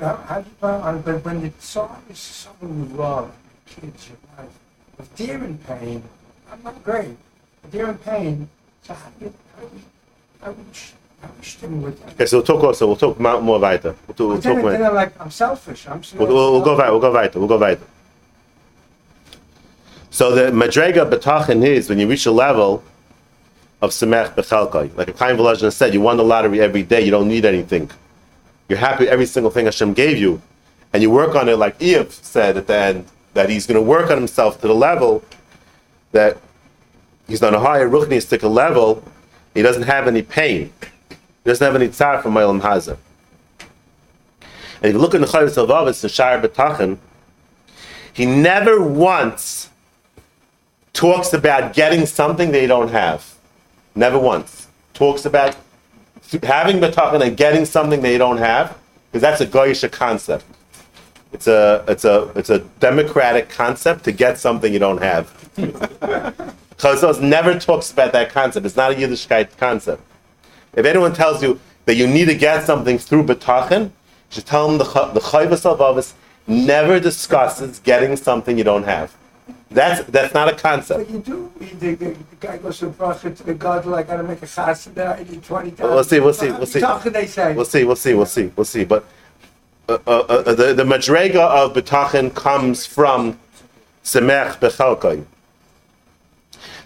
[0.00, 3.32] Now, how do you plan but when the song is someone you love,
[3.66, 4.52] kids, your wife,
[4.98, 6.02] if they're in pain,
[6.52, 7.16] I'm not great.
[7.64, 8.48] If they're in pain,
[8.82, 9.82] so how do you, how do you,
[10.42, 10.66] how do you,
[11.22, 12.12] how do you that?
[12.12, 12.86] Okay, so we'll talk also.
[12.86, 13.94] We'll talk more, more weiter.
[14.06, 14.72] We'll, talk- we'll But then, talk more.
[14.72, 15.88] then I'm like, I'm selfish.
[15.88, 16.90] I'm We'll, we'll, we'll go weiter.
[16.92, 17.38] We'll go weiter.
[17.38, 17.82] We'll go weiter.
[20.10, 22.82] So the madrega betachin is when you reach a level
[23.82, 24.94] of semech bechalkai.
[24.96, 27.02] Like a Chaim Volozhin said, you won the lottery every day.
[27.02, 27.90] You don't need anything.
[28.68, 30.42] You're happy with every single thing Hashem gave you,
[30.92, 33.82] and you work on it like Iyov said at the end that he's going to
[33.82, 35.22] work on himself to the level
[36.12, 36.38] that
[37.28, 39.04] he's on a higher ruchnistic level.
[39.54, 40.72] He doesn't have any pain.
[41.10, 42.98] He doesn't have any tzar from Ma'ilam Hazar.
[44.40, 46.98] And if you look in the Chovos Halevavos and Shire B'tachin,
[48.12, 49.68] he never once
[50.92, 53.34] talks about getting something they don't have.
[53.94, 54.68] Never once.
[54.94, 55.56] Talks about
[56.42, 58.76] having B'tachin and getting something they don't have,
[59.10, 60.44] because that's a Goyish concept.
[61.32, 65.26] It's a, it's, a, it's a democratic concept to get something you don't have.
[66.78, 68.66] Chazos never talks about that concept.
[68.66, 70.02] It's not a Yiddishkeit concept.
[70.74, 73.90] If anyone tells you that you need to get something through B'tachin,
[74.30, 76.14] should tell them the the Chayvus
[76.46, 79.14] never discusses getting something you don't have.
[79.70, 81.00] That's that's not a concept.
[81.00, 81.52] But you do.
[81.58, 84.90] The, the, the guy goes from bracha to the God, like, I gotta make a
[84.94, 85.14] there.
[85.14, 85.94] I need 20,000.
[85.94, 87.10] We'll see, we'll see, we'll see.
[87.10, 87.54] They say.
[87.54, 88.84] We'll see, we'll see, we'll see, we'll see.
[88.84, 89.04] But
[89.88, 93.38] uh, uh, uh, the the madrega of B'tachin comes from
[94.04, 95.24] Semech Bechalkai.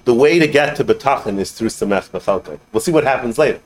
[0.05, 2.59] The way to get to B'tachin is through Semech Bechalkai.
[2.73, 3.61] We'll see what happens later.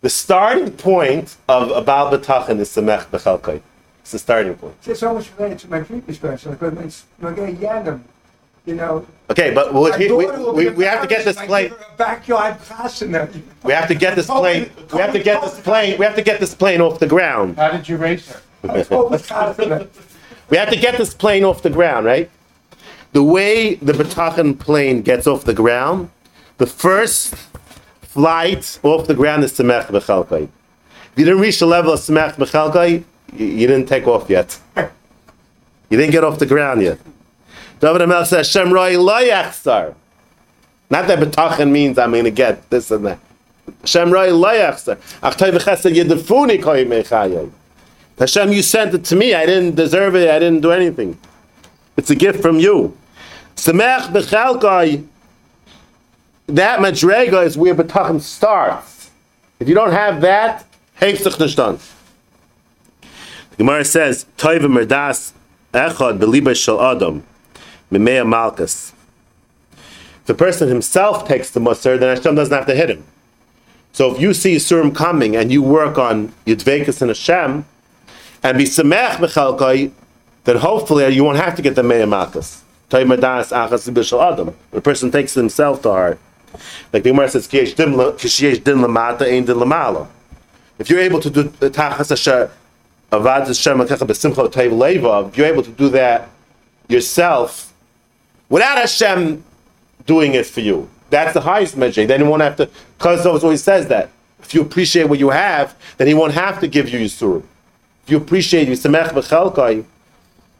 [0.00, 3.60] The starting point of about Baal B'tachin is Semech Bechalkai.
[4.00, 4.74] It's the starting point.
[4.84, 6.50] It's almost related to my previous question.
[6.50, 8.00] Like, when it's, when I get Yanim,
[8.66, 9.06] you know.
[9.30, 11.66] Okay, but we, my we, we, we have to get this embarrassed plane.
[11.66, 13.42] if I give her a Backyard chassid.
[13.64, 14.70] We have to get this plane.
[14.92, 15.98] We have to get this plane.
[15.98, 17.56] We have to get this plane off the ground.
[17.56, 18.40] How did you raise her?
[18.62, 22.30] We have to get this plane off the ground, right?
[23.12, 26.10] The way the Batachan plane gets off the ground,
[26.58, 27.34] the first
[28.02, 30.44] flight off the ground is Semech Bechalkai.
[30.44, 33.02] If you didn't reach the level of Semech Bechalkai,
[33.34, 34.58] you, you didn't take off yet.
[34.76, 36.98] You didn't get off the ground yet.
[37.82, 39.96] David Amel says, Shem Roi Lo Yachsar.
[40.88, 43.18] Not that Batachan means I'm going to get this and that.
[43.84, 45.00] Shem Roi Lo Yachsar.
[45.20, 47.50] Ach Toy V'chesed Yedefuni Koi Mechayei.
[48.20, 49.34] Hashem, you sent it to me.
[49.34, 50.30] I didn't deserve it.
[50.30, 51.18] I didn't do anything.
[51.96, 52.96] It's a gift from you.
[53.56, 55.04] Semech b'chalkai.
[56.46, 59.10] That madrega is where betachim starts.
[59.58, 60.64] If you don't have that,
[61.00, 61.80] hefzich nishtan.
[63.50, 65.32] The Gemara says, "Toiv merdas
[65.72, 67.24] echad beliba shel adam
[67.92, 68.92] mimea malchus."
[70.20, 73.04] If the person himself takes the musar, then Hashem doesn't have to hit him.
[73.92, 77.66] So if you see Surim coming and you work on Yudvekas and Hashem,
[78.42, 79.90] and be semech b'chalkai,
[80.44, 81.82] then hopefully you won't have to get the
[83.92, 84.54] b'shel adam.
[84.70, 86.18] The person takes himself to heart.
[86.92, 90.06] Like the Gemara says, "Kiyesh din lamata ein din lamala."
[90.78, 92.50] If you're able to do the tachas asher
[93.10, 96.28] avad Hashem akecha b'simcha toiv leva, if you're able to do that
[96.88, 97.71] yourself
[98.52, 99.42] without Hashem
[100.06, 102.06] doing it for you, that's the highest measure.
[102.06, 102.68] Then you won't have to.
[102.98, 104.10] Because always says that
[104.42, 107.44] if you appreciate what you have, then he won't have to give you yisurim.
[108.04, 109.84] If you appreciate you semech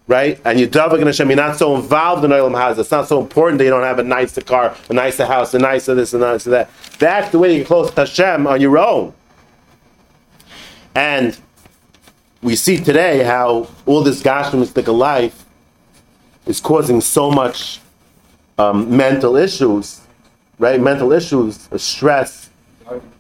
[0.09, 0.41] right?
[0.45, 2.81] And you're davening Hashem, you're not so involved in Olam Hazah.
[2.81, 5.59] It's not so important that you don't have a nicer car, a nicer house, a
[5.59, 6.71] nicer this, and nicer that.
[6.99, 9.13] That's the way you get close to Hashem on your own.
[10.95, 11.39] And
[12.43, 15.45] we see today how all this gashmistic life
[16.47, 17.81] is causing so much
[18.63, 20.01] um, mental issues,
[20.59, 20.81] right?
[20.81, 22.51] Mental issues, stress,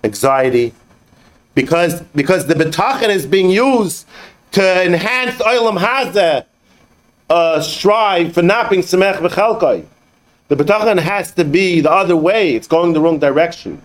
[0.04, 0.72] anxiety,
[1.54, 4.06] because because the betachin is being used
[4.52, 6.44] to enhance olam hazeh
[7.30, 9.84] uh, strive for not being semech v'chalkai.
[10.48, 12.54] The betachin has to be the other way.
[12.54, 13.80] It's going the wrong direction.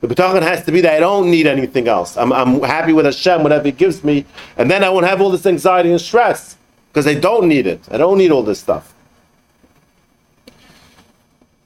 [0.00, 2.16] The betachin has to be that I don't need anything else.
[2.16, 4.24] I'm, I'm happy with Hashem, whatever He gives me,
[4.56, 6.56] and then I won't have all this anxiety and stress
[6.90, 7.80] because I don't need it.
[7.90, 8.94] I don't need all this stuff.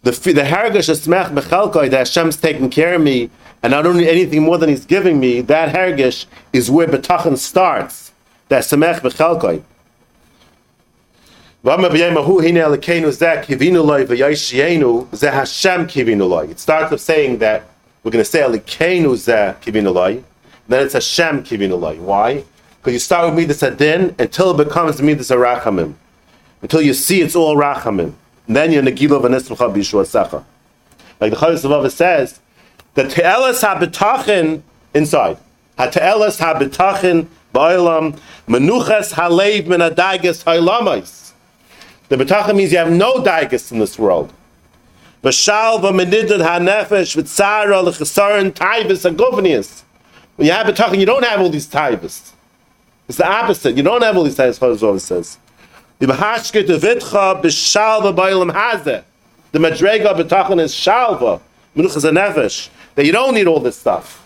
[0.05, 3.31] The the hergish of smech bechelkoi that Hashem's taking care of me,
[3.63, 5.41] and I don't need anything more than He's giving me.
[5.41, 8.13] That hergish is where betachin starts.
[8.49, 8.65] That
[15.89, 16.49] kivinu loy.
[16.49, 17.65] It starts with saying that
[18.03, 20.23] we're going to say alekenu zeh loy,
[20.69, 21.97] then it's Hashem loy.
[21.99, 22.45] Why?
[22.77, 25.95] Because you start with me midas adin until it becomes me midas arachamim,
[26.61, 28.13] until you see it's all rachamim.
[28.47, 30.45] And then you're negilo v'nisrucha b'yishua secha.
[31.21, 32.41] Like the Chavis of says,
[32.95, 34.63] the te'elas habitachin
[34.95, 35.39] inside.
[35.79, 41.33] Ha-te'elas habitachin ba'ilam menuchas halev min adaigas ha'lamais.
[42.09, 44.33] The betachin means you have no daigas in this world.
[45.23, 49.83] V'shal v'menidad ha'nefesh v'tzara l'chesaron taivas aguvnius.
[50.37, 52.33] When you have betachin, you don't have all these taivas.
[53.09, 53.77] It's the opposite.
[53.77, 55.39] You don't have all these taivas, Chavis says.
[55.99, 59.05] The Bahashke to Vitcha b'shalva b'olam hazeh.
[59.53, 61.41] The Madrega b'tachin is shalva,
[61.77, 62.69] menuchas nefesh.
[62.97, 64.21] That you don't need all this stuff.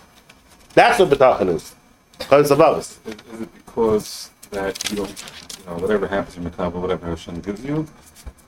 [0.75, 1.75] That's what b'tachin is.
[2.21, 2.79] Chovos Halevavos.
[2.79, 7.41] Is, is it because that you don't, you know, whatever happens in Makabah, whatever Hashem
[7.41, 7.87] gives you,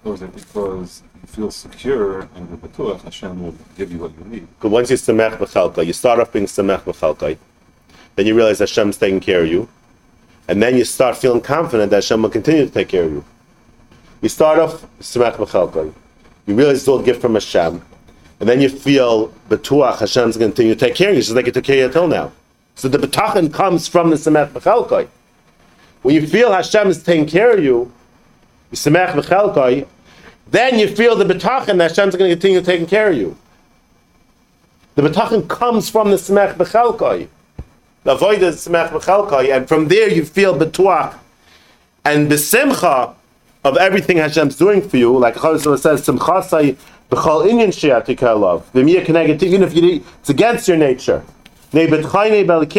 [0.04, 4.24] or is it because you feel secure and you're Hashem will give you what you
[4.24, 4.48] need?
[4.59, 7.37] Because once you're semech b'chalka, you start off being semech b'chalka,
[8.16, 9.68] then you realize Hashem's taking care of you,
[10.48, 13.24] and then you start feeling confident that Hashem will continue to take care of you.
[14.22, 15.92] You start off semech b'chalka,
[16.46, 17.83] you realize it's all a gift from Hashem,
[18.40, 21.35] and then you feel batuach Hashem's going to continue to take care of you, just
[21.35, 22.33] like He took care of you till now.
[22.74, 25.09] So the betachin comes from the semech b'chalka.
[26.03, 27.92] When you feel Hashem is taking care of you,
[28.70, 29.87] you semech b'chalka,
[30.50, 33.37] then you feel the betachin that Hashem's going to continue taking care of you.
[34.94, 37.29] The betachin comes from the smech bechelkoi.
[38.02, 41.18] The avoid is smech bechelkoi, and from there you feel betuach
[42.04, 43.14] and the simcha
[43.62, 45.16] of everything Hashem's doing for you.
[45.18, 46.76] Like Chazal says, simchasai
[47.10, 48.62] b'chol inyan shiatikalav.
[48.72, 51.22] V'miyah connected, even if you it's against your nature.
[51.72, 52.74] Once you have the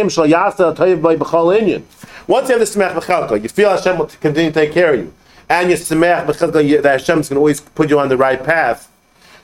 [2.66, 5.14] smech bechelkoi, you feel Hashem will continue to take care of you,
[5.50, 8.92] and you smech bechelkoi that Hashem's going to always put you on the right path.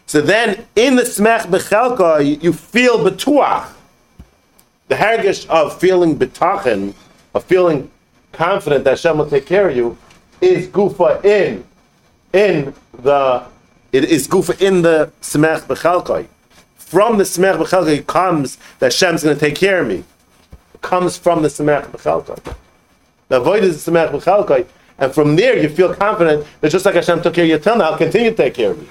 [0.07, 3.75] So then, in the smech bechelka, you, you feel betuach.
[4.87, 6.93] The hergish of feeling betachin,
[7.33, 7.91] of feeling
[8.31, 9.97] confident that Hashem will take care of you,
[10.39, 11.65] is gufa in,
[12.31, 13.45] in the,
[13.91, 16.25] it is gufa in the smech bechelka.
[16.75, 20.05] From the smech bechelka comes that Hashem's going to take care of me.
[20.73, 22.55] It comes from the smech bechelka.
[23.27, 24.65] The void is the smech bechelka,
[24.99, 27.77] and from there you feel confident that just like Hashem took care of you till
[27.77, 28.87] now, I'll continue to take care of you.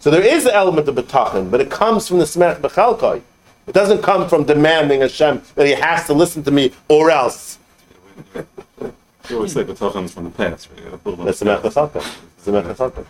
[0.00, 3.22] So there is an element of betachin, but it comes from the smech bechalkoi.
[3.66, 7.58] It doesn't come from demanding Hashem that he has to listen to me or else.
[9.28, 10.78] You always say betachan's from the past, right?
[10.78, 11.76] You gotta build on That's the smech past.
[11.76, 12.16] bechalkoi.
[12.44, 13.04] Smech bechalkoi.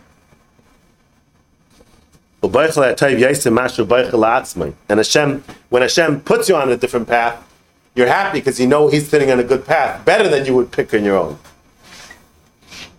[2.43, 4.75] Ubaychel atayv yaisim mashu baychel la'atzmai.
[4.89, 7.47] And Hashem, when Hashem puts you on a different path,
[7.95, 10.71] you're happy because you know He's sitting on a good path, better than you would
[10.73, 11.39] pick on your own.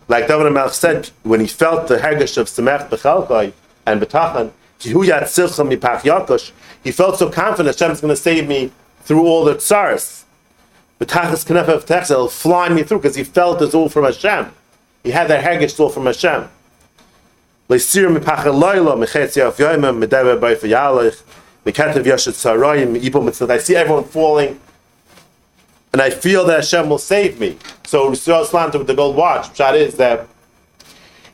[0.07, 3.53] Like David Melch said, when he felt the hergish of Semech Bechalkoi
[3.85, 4.51] and Betachan,
[4.83, 4.93] He
[6.91, 10.23] felt so confident Hashem's going to save me through all the tsaris.
[10.99, 14.51] Betachas kenefev techsel, it'll fly me through because he felt it's all from Hashem.
[15.03, 16.47] He had that hergish all from Hashem.
[17.69, 17.99] I see
[23.75, 24.59] everyone falling
[25.93, 27.57] and I feel that Hashem will save me.
[27.85, 30.27] So Yisrael Islam with the gold watch, Pshat is that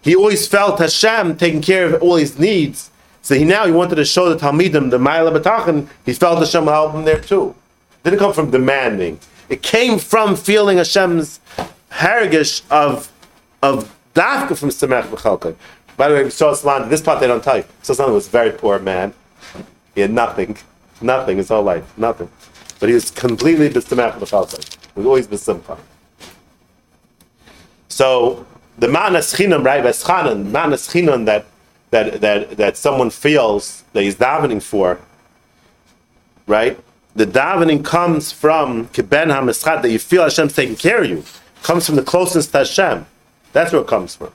[0.02, 2.90] he always felt Hashem taking care of all his needs.
[3.28, 6.64] So he now he wanted to show the Talmidim, the Ma'ala B'tachan, he felt Hashem
[6.64, 7.54] will help him there too.
[8.00, 9.20] It didn't come from demanding.
[9.50, 11.42] It came from feeling Hashem's
[11.92, 13.12] haragish of
[13.62, 15.58] of dafka from Samech B'chalkai.
[15.98, 17.64] By the way, Yisrael Islam, this part they don't tell you.
[17.64, 19.14] Yisrael Islam was a very poor man.
[19.94, 20.58] He had nothing.
[21.02, 21.98] Nothing his whole life.
[21.98, 22.30] Nothing.
[22.80, 24.78] But he was completely b'stamach b'chalkai.
[24.96, 25.78] He was always b'simcha.
[27.90, 28.46] So
[28.78, 29.84] the manas chinam, right?
[29.84, 31.46] Veschanan, manas chinam that
[31.92, 35.00] that that that someone feels that he's davening for,
[36.46, 36.80] right?
[37.16, 41.18] The davening comes from kiben hamischad that you feel Hashem's taking care of you.
[41.20, 43.06] It Comes from the closeness to Hashem.
[43.54, 44.32] That's where it comes from.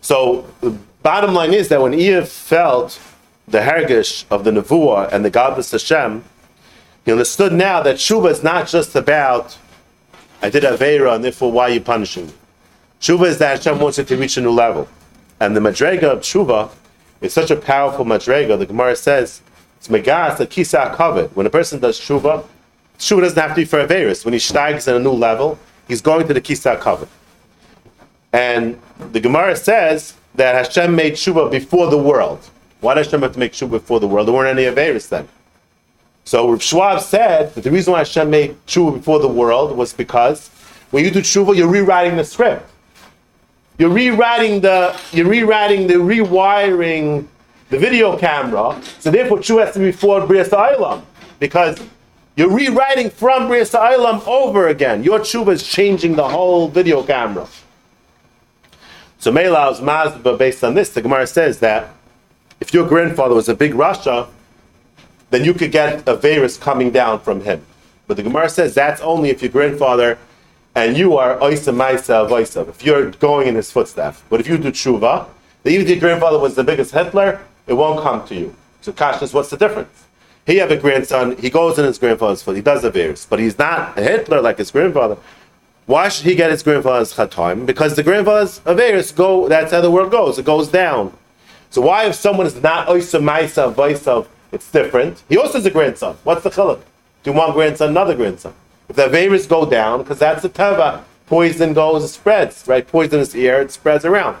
[0.00, 3.00] So the bottom line is that when Iyov felt
[3.46, 6.24] the hergish of the nevuah and the gadlus Hashem,
[7.04, 9.58] he understood now that Shuba is not just about
[10.40, 12.32] I did Aveira and therefore why are you punishing me?
[13.00, 14.88] Shuba is that Hashem wants you to reach a new level.
[15.44, 16.70] And the Madrega of Shuba
[17.20, 18.58] is such a powerful Madrega.
[18.58, 19.42] The Gemara says
[19.76, 21.36] it's Megas, the Kisa covered.
[21.36, 22.44] When a person does Shuba,
[22.98, 24.24] Shuba doesn't have to be for Averis.
[24.24, 27.10] When he steigs at a new level, he's going to the Kisa covered.
[28.32, 28.80] And
[29.12, 32.40] the Gemara says that Hashem made tshuva before the world.
[32.80, 34.28] Why did Hashem have to make tshuva before the world?
[34.28, 35.28] There weren't any Averis then.
[36.24, 39.92] So Rav Schwab said that the reason why Hashem made tshuva before the world was
[39.92, 40.48] because
[40.90, 42.70] when you do tshuva, you're rewriting the script.
[43.78, 47.26] You're rewriting the, you're rewriting the, rewiring
[47.70, 48.80] the video camera.
[49.00, 51.02] So therefore, tshuva has to be before Bris Eilam
[51.40, 51.80] because
[52.36, 55.02] you're rewriting from Bris Eilam over again.
[55.02, 57.48] Your tshuva is changing the whole video camera.
[59.18, 61.94] So Mela's Mazba, based on this, the Gemara says that
[62.60, 64.28] if your grandfather was a big Rasha,
[65.30, 67.64] then you could get a virus coming down from him.
[68.06, 70.18] But the Gemara says that's only if your grandfather
[70.74, 74.22] and you are Oisa Maisa if you're going in his footsteps.
[74.28, 75.26] But if you do tshuva,
[75.64, 78.54] even if your grandfather was the biggest Hitler, it won't come to you.
[78.80, 80.04] So Kashas, what's the difference?
[80.46, 83.38] He have a grandson, he goes in his grandfather's foot, he does a virus, but
[83.38, 85.16] he's not a Hitler like his grandfather.
[85.86, 87.64] Why should he get his grandfather's chatoim?
[87.64, 91.16] Because the grandfather's Averis go, that's how the world goes, it goes down.
[91.70, 95.22] So why if someone is not Oisa Maisa it's different.
[95.28, 96.16] He also has a grandson.
[96.22, 96.80] What's the chiluk?
[97.24, 98.54] Do one grandson, another grandson.
[98.88, 102.86] If the virus go down, because that's the teva, poison goes, spreads, right?
[102.86, 104.36] Poison is here, it spreads around.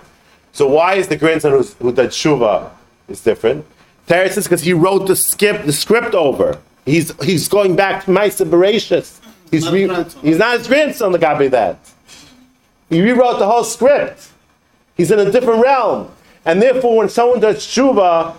[0.52, 2.70] So why is the grandson who did tshuva
[3.08, 3.64] is different?
[4.06, 6.58] Teretz says because he wrote the skip, the script over.
[6.84, 9.18] He's he's going back to Maisa Bereshis.
[9.50, 10.22] He's Not re- his grandson.
[10.22, 11.12] he's not his grandson.
[11.12, 11.78] The guy be that.
[12.90, 14.28] He rewrote the whole script.
[14.96, 16.10] He's in a different realm,
[16.44, 18.34] and therefore, when someone does tshuva,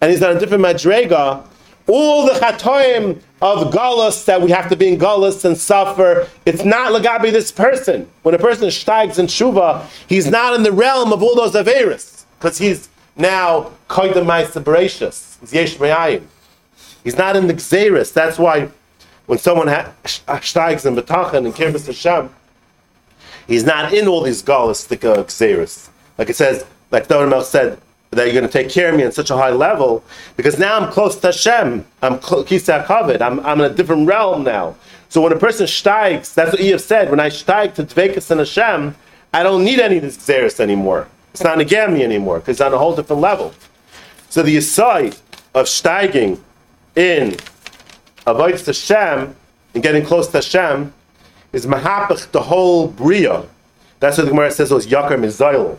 [0.00, 1.44] and he's on a different madrega,
[1.88, 6.64] all the chatoim of galus that we have to be in galus and suffer, it's
[6.64, 8.08] not lagabi this person.
[8.22, 12.24] When a person steigs in tshuva, he's not in the realm of all those averis,
[12.38, 15.40] because he's now koydem ma'aser bereshis.
[15.40, 16.24] He's yesh me'ayim.
[17.02, 18.12] He's not in the xeris.
[18.12, 18.68] That's why
[19.26, 22.30] when someone ha- steigs in betachan and kirbis Hashem,
[23.46, 25.88] he's not in all these gallistic uh, xeris.
[26.18, 27.80] Like it says, like David Melch said,
[28.10, 30.02] that you're going to take care of me on such a high level
[30.36, 31.84] because now I'm close to Hashem.
[32.02, 33.20] I'm Kisah Kavod.
[33.20, 34.76] I'm, I'm in a different realm now.
[35.10, 37.10] So when a person steigs, that's what Iyov said.
[37.10, 38.94] When I steig to Dvekas and Hashem,
[39.32, 41.08] I don't need any of this xeris anymore.
[41.32, 43.54] It's not a gami anymore because it's on a whole different level.
[44.30, 45.16] So the aside
[45.54, 46.38] of steiging
[46.96, 47.36] in
[48.26, 49.34] avoid Hashem
[49.74, 50.92] and getting close to Hashem
[51.52, 53.44] is mahapach the whole bria.
[54.00, 55.76] That's what the Gemara says was yakar mizail.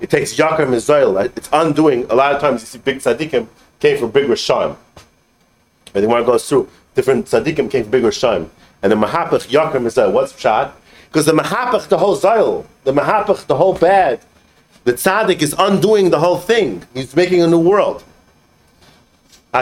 [0.00, 1.24] It takes yakar mizail.
[1.36, 2.06] It's undoing.
[2.10, 3.46] A lot of times you see big tzaddikim
[3.78, 4.76] came from big rishayim.
[5.94, 8.48] And the Gemara goes through different tzaddikim came from big rishayim.
[8.82, 10.12] And the mahapach yakar mizail.
[10.12, 10.72] What's pshat?
[11.08, 14.20] Because the mahapach the whole zail, the mahapach the whole bad.
[14.84, 16.84] The tzaddik is undoing the whole thing.
[16.94, 18.02] He's making a new world.
[19.52, 19.60] So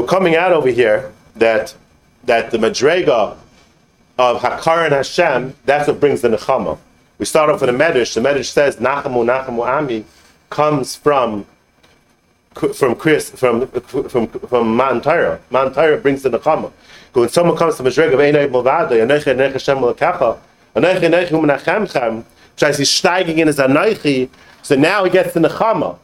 [0.00, 1.74] we're coming out over here that
[2.24, 3.36] that the madrega
[4.18, 6.78] of Hakar and Hashem, that's what brings the nechama.
[7.20, 8.14] We start off with a medrash.
[8.14, 10.06] The medrash says Nachamu Nachamu Ami
[10.48, 11.44] comes from
[12.54, 15.38] from Chris from from from Matan Torah.
[15.50, 16.72] Matan Torah brings the nechama.
[17.12, 20.38] When someone comes to madrega of Einay Movada, Aneche Aneche Hashem Lekacha,
[20.74, 24.30] Aneche Aneche Menachemchem, which I see steiging in his Anoichi.
[24.62, 25.98] So now he gets the nechama.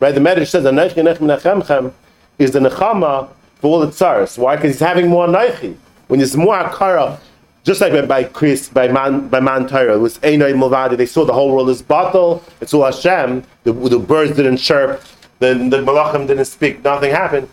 [0.00, 0.14] Right?
[0.14, 1.94] The medrash says Aneche Aneche Menachemchem
[2.38, 4.36] is the nechama for all the tsars.
[4.36, 4.56] Why?
[4.56, 5.78] Because he's having more Anoichi.
[6.08, 7.18] When there's more Akara,
[7.68, 11.26] just like by, Chris, by Man, by Matan Torah, it was Einay Movadi, they saw
[11.26, 15.02] the whole world is bottle, it's all Hashem, the, the birds didn't chirp,
[15.38, 17.46] the, the Malachim didn't speak, nothing happened.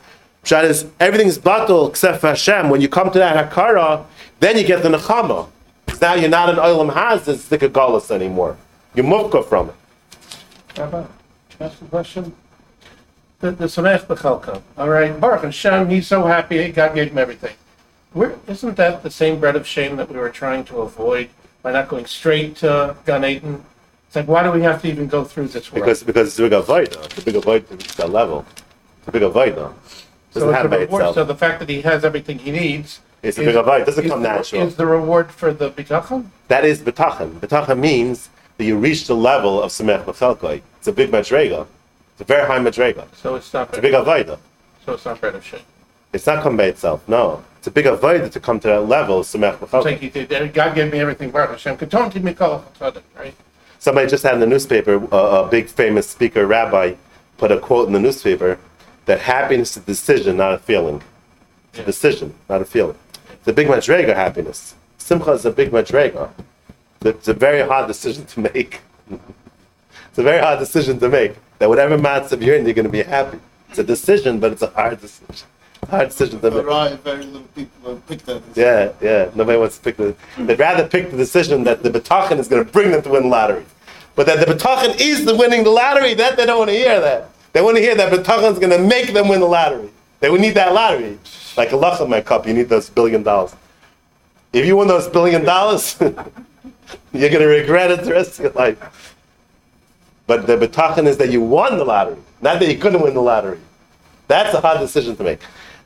[0.45, 2.69] Pshat is, everything's bottle except for Hashem.
[2.69, 4.05] When you come to that Hakara,
[4.39, 5.49] then you get the Nechama.
[5.85, 8.55] 'Cause Now you're not an Olam Hazeh, stick a Golas anymore.
[8.95, 9.75] You're Mufka from it.
[10.79, 11.03] Rabbi,
[11.59, 12.33] ask a question?
[13.41, 17.55] The, the Samech all right, Baruch Hashem, he's so happy, God gave him everything.
[18.15, 21.27] Where, isn't that the same bread of shame that we were trying to avoid
[21.61, 23.65] by not going straight to Gan Eden?
[24.07, 25.83] It's like, why do we have to even go through this world?
[25.83, 28.45] Because, because it's a big avoid, It's a big avoid to reach that level.
[28.99, 29.75] It's a big avoid, though.
[30.31, 33.01] so Doesn't it's a by reward, so the fact that he has everything he needs.
[33.21, 33.81] It's a is- big avoid.
[33.81, 34.61] It doesn't come the- natural.
[34.61, 36.27] Is the reward for the bitachon?
[36.47, 37.41] That is betachan.
[37.41, 40.61] Betachan means that you reach the level of semech b'chelkoi.
[40.77, 41.67] It's a big madrega.
[42.13, 43.13] It's a very high madrega.
[43.13, 44.39] So it's not, It's a big avoida.
[44.85, 45.59] so it's not bread of shame.
[46.13, 47.01] It's not come by itself.
[47.09, 50.39] No, it's a big avoida to come to that level of semech It's b'chelkoi.
[50.39, 53.33] like God gave me everything, Baruch Hashem, katonti mikol chasadim, right?
[53.79, 56.93] Somebody just had in the newspaper, a, a big famous speaker rabbi
[57.39, 58.59] put a quote in the newspaper
[59.07, 61.01] that happiness is a decision, not a feeling.
[61.71, 62.99] It's a decision, not a feeling.
[63.33, 64.75] It's a big madrega happiness.
[64.99, 66.29] Simcha is a big madrega.
[67.01, 68.81] It's a very hard decision to make.
[69.09, 71.33] it's a very hard decision to make.
[71.57, 73.39] That whatever matzav you're in, you're going to be happy.
[73.69, 75.47] It's a decision, but it's a hard decision.
[75.89, 76.65] Hard decision to make.
[76.65, 78.41] Right, very little people picked that.
[78.55, 79.29] Yeah, yeah.
[79.35, 80.15] Nobody wants to pick the.
[80.37, 83.23] They'd rather pick the decision that the betachin is going to bring them to win
[83.23, 83.65] the lottery,
[84.15, 86.13] but that the betachin is the winning the lottery.
[86.13, 87.29] That they don't want to hear that.
[87.53, 89.89] They want to hear that betachin is going to make them win the lottery.
[90.19, 91.19] They would need that lottery,
[91.57, 92.47] like a luck in my cup.
[92.47, 93.55] You need those billion dollars.
[94.53, 98.53] If you win those billion dollars, you're going to regret it the rest of your
[98.53, 99.15] life.
[100.27, 103.21] But the betachin is that you won the lottery, not that you couldn't win the
[103.21, 103.59] lottery.
[104.27, 105.39] That's a hard decision to make.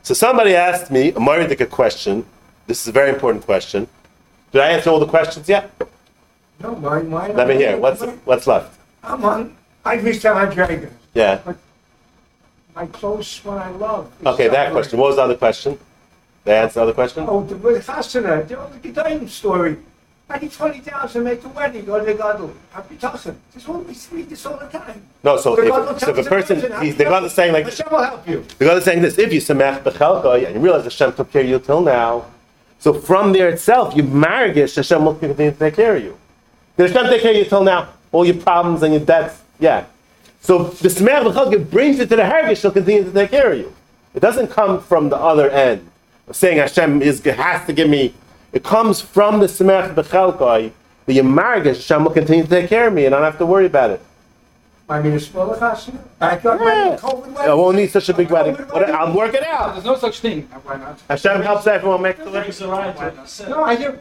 [0.04, 2.26] So somebody asked me a Maridik question.
[2.68, 3.88] This is a very important question.
[4.52, 5.72] Did I answer all the questions yet?
[6.62, 7.32] No, my, my.
[7.32, 7.78] Let me hear.
[7.78, 8.78] What's what's left?
[9.04, 10.92] I'm on, I reached out on Dragons.
[11.14, 11.40] Yeah.
[12.76, 14.12] My close one I love.
[14.26, 15.00] Okay, that question.
[15.00, 15.78] What was the other question?
[16.46, 17.26] I answer the other question?
[17.28, 19.78] Oh, the with Chasana, the old Gedalim story.
[20.32, 22.54] I need twenty thousand to make the wedding, the Gadol.
[22.72, 23.36] Happy Tassim.
[23.52, 25.02] This won't be read this all the time.
[25.24, 25.38] No.
[25.38, 28.04] So The if, so if a person, he's, the God is saying like Hashem will
[28.04, 28.46] help you.
[28.60, 29.18] the God is saying this.
[29.18, 32.26] If you samach bechelka and you realize Hashem took care of you till now,
[32.78, 36.16] so from there itself you margish Hashem will continue to take care of you.
[36.78, 37.90] Did Hashem take care of you till now?
[38.12, 39.86] All your problems and your debts, yeah.
[40.42, 42.62] So the samach bechelka brings you to the hergish.
[42.62, 43.74] He'll continue to take care of you.
[44.14, 45.90] It doesn't come from the other end
[46.28, 48.14] of saying Hashem is has to give me.
[48.52, 50.72] It comes from the samach bechelka.
[51.06, 53.46] The Yamargish, Hashem will continue to take care of me, and I don't have to
[53.46, 54.02] worry about it.
[54.88, 56.00] I mean, a smaller Chasana.
[56.18, 56.66] Backyard Yeah.
[56.66, 58.56] wedding, COVID I won't need such a big wedding.
[58.72, 59.74] But I'll work it out.
[59.74, 60.48] There's no such thing.
[60.64, 61.00] Why not?
[61.08, 62.54] Hashem helps everyone make the wedding.
[63.50, 64.00] No, I hear,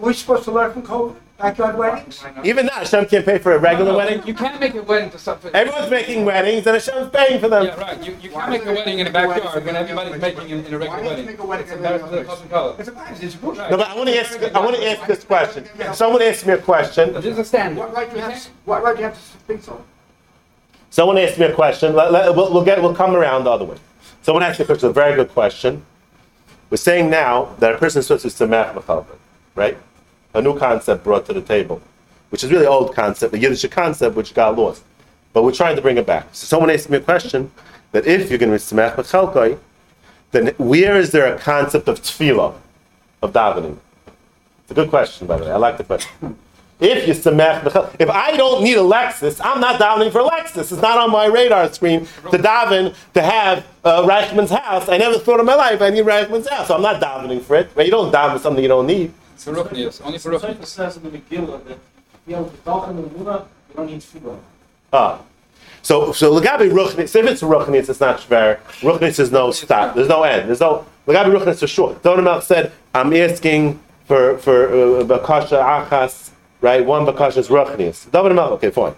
[0.00, 2.22] we're supposed to learn from COVID, backyard weddings.
[2.44, 4.26] Even now, Hashem can't pay for a regular wedding.
[4.26, 5.54] You can't make a wedding to something.
[5.54, 7.64] Everyone's making weddings, and Hashem's paying for them.
[7.64, 8.02] Yeah, right.
[8.06, 10.78] You, you can't make a wedding in a backyard when everybody's making in, in a
[10.78, 11.26] regular Why wedding.
[11.26, 12.76] make a wedding It's in a embarrassing to the regular color.
[12.78, 13.70] It's a, it's a bullshit.
[13.70, 14.42] No, but I want to ask.
[14.54, 15.66] I want to ask this question.
[15.92, 17.12] Someone asked me a question.
[17.20, 17.76] Just a stand.
[17.76, 19.84] What right do you have, what right do you have to think so?
[20.90, 21.94] Someone asked me a question.
[21.94, 22.80] Let, let- we'll, we'll get.
[22.80, 23.76] We'll come around the other way.
[24.22, 24.88] Someone asked me a question.
[24.88, 25.84] A very good question.
[26.70, 29.16] We're saying now that a person is supposed to samach mechalva,
[29.54, 29.76] right?
[30.34, 31.80] A new concept brought to the table,
[32.30, 34.82] which is really old concept, a Yiddish concept which got lost.
[35.32, 36.28] But we're trying to bring it back.
[36.32, 37.50] So someone asked me a question
[37.92, 39.58] that if you're going to be samach mechalkai,
[40.32, 42.54] then where is there a concept of tefillah,
[43.22, 43.78] of davening?
[44.62, 45.52] It's a good question, by the way.
[45.52, 46.36] I like the question.
[46.80, 50.72] If you b'chel- if I don't need a Lexus, I'm not davening for Lexus.
[50.72, 54.88] It's not on my radar screen to daven to have uh, Reichman's house.
[54.88, 57.56] I never thought in my life I need Reichman's house, so I'm not davening for
[57.56, 57.70] it.
[57.76, 57.86] Right?
[57.86, 59.12] You don't daven for something you don't need.
[59.44, 60.66] For Ruchnias, only for Sefer Ruchnias.
[60.66, 61.78] says in the Megillah that
[62.26, 64.38] you know, the Talchan and the Muna, you don't need tefillah.
[64.90, 65.20] Ah.
[65.82, 68.58] So, so Lagabi Ruchnis, if it's Ruchnis, it's not Shver.
[68.80, 69.94] Ruchnis is no stop.
[69.94, 70.48] There's no end.
[70.48, 72.02] There's no, Lagabi Ruchnis is short.
[72.02, 76.30] Donamelch said, I'm asking for, for uh, Bakasha Achas,
[76.62, 76.82] right?
[76.82, 78.08] One Bakasha is Ruchnis.
[78.08, 78.94] Donamelch, okay, fine.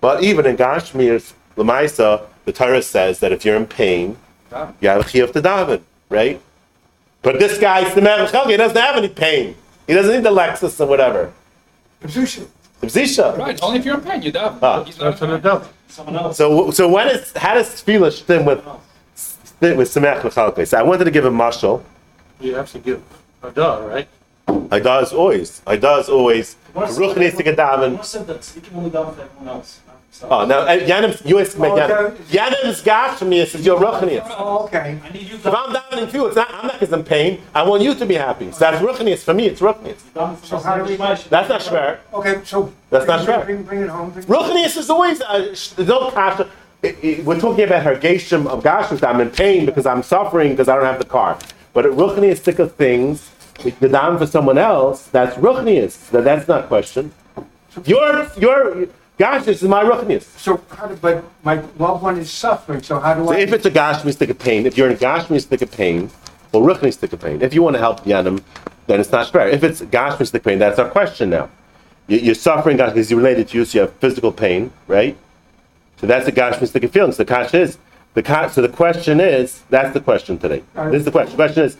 [0.00, 4.16] But even in Gashmir's Lamaisa, the Torah says that if you're in pain,
[4.80, 6.40] you have a chiyuv to daven, right?
[7.22, 9.54] But this guy, the man, he doesn't have any pain.
[9.88, 11.32] He doesn't need the Lexus or whatever.
[12.04, 12.46] Zusha.
[12.82, 13.36] Zisha.
[13.36, 14.58] Right, only if you're in pain, you daven.
[14.62, 14.84] Ah.
[14.84, 15.50] He's not That's an in pain.
[15.50, 15.68] adult.
[15.88, 16.36] Someone else.
[16.36, 18.62] So, so when is how does tefillah stem with
[19.16, 20.68] stem with semech l'chalkei?
[20.68, 21.82] So I wanted to give a mashal.
[22.40, 23.02] You have to give
[23.42, 24.06] a dog, right?
[24.70, 25.62] I does always.
[25.66, 26.56] I does always.
[26.74, 27.94] Once- Ruch needs to get daven.
[27.96, 29.80] Once said that you can only daven for everyone else.
[30.18, 31.90] So- Oh, now uh, Yanim, you ask me Oh, Yanim.
[31.90, 32.22] okay.
[32.36, 34.26] Yanim's gashmius is your ruchnius.
[34.36, 34.98] Oh, okay.
[35.04, 36.50] I need you If I'm davening for you, it's not.
[36.52, 37.40] I'm not because I'm pain.
[37.54, 38.50] I want you to be happy.
[38.50, 39.46] So that's ruchnius for me.
[39.46, 40.00] It's ruchnius.
[40.44, 41.98] So how do we- That's not shver.
[42.14, 42.72] Okay, so.
[42.90, 43.46] That's not bring- right.
[43.46, 44.10] Bring, bring it home.
[44.10, 46.48] Bring Ruchnius is always uh, no kasha.
[46.82, 49.06] I- I- We're talking about her geshim of gashmius.
[49.08, 51.38] I'm in pain because I'm suffering because I don't have the car.
[51.74, 53.30] But at ruchnius stick of things,
[53.62, 56.10] the daven for someone else, that's ruchnius.
[56.10, 57.12] That, that's not question.
[57.84, 58.88] Your your
[59.18, 60.22] gashmius is my ruchnius.
[60.38, 63.38] So how do, but my loved one is suffering, so how do So I?
[63.38, 64.98] if it's a gashmi stick of pain, if you're in a
[65.62, 66.10] of pain,
[66.52, 66.62] or
[67.12, 68.42] of pain, if you want to help the Yanim,
[68.86, 69.48] then it's not fair.
[69.48, 71.50] If it's gashmi stick of pain, that's our question now.
[72.06, 75.16] You- You're suffering because you're related to you, so you have physical pain, right?
[76.00, 77.16] So that's a gashmi stick of feelings.
[77.16, 77.76] The kash is
[78.14, 80.62] the kash, so the question is that's the question today.
[80.74, 81.36] This is the question.
[81.36, 81.76] The question is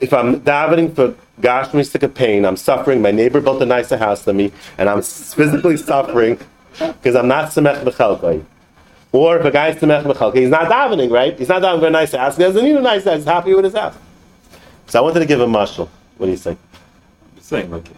[0.00, 3.02] if I'm davening for gashmi stick of pain, I'm suffering.
[3.02, 6.38] My neighbor built a nicer house than me, and I'm physically suffering
[6.78, 8.44] because I'm not semech b'chelkai.
[9.12, 11.38] Or if a guy's semech b'chelkai, he's not davening, right?
[11.38, 12.36] He's not davening for a nice house.
[12.36, 13.16] He doesn't need a nice house.
[13.16, 13.96] He's happy with his house.
[14.86, 15.88] So I wanted to give him mashal.
[16.16, 16.58] What do you think?
[17.36, 17.88] Just saying, like,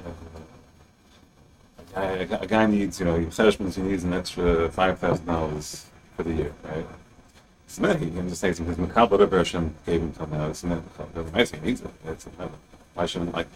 [1.96, 5.86] a, guy, a guy needs, you know, he needs an extra five thousand dollars
[6.16, 6.86] for the year, right?
[7.68, 8.86] He can just say something.
[8.86, 11.32] Makal, whatever Hashem gave him till now, it's not Makal.
[11.32, 11.90] Nice, he needs it.
[12.06, 12.50] It's a
[12.94, 13.46] Why shouldn't like?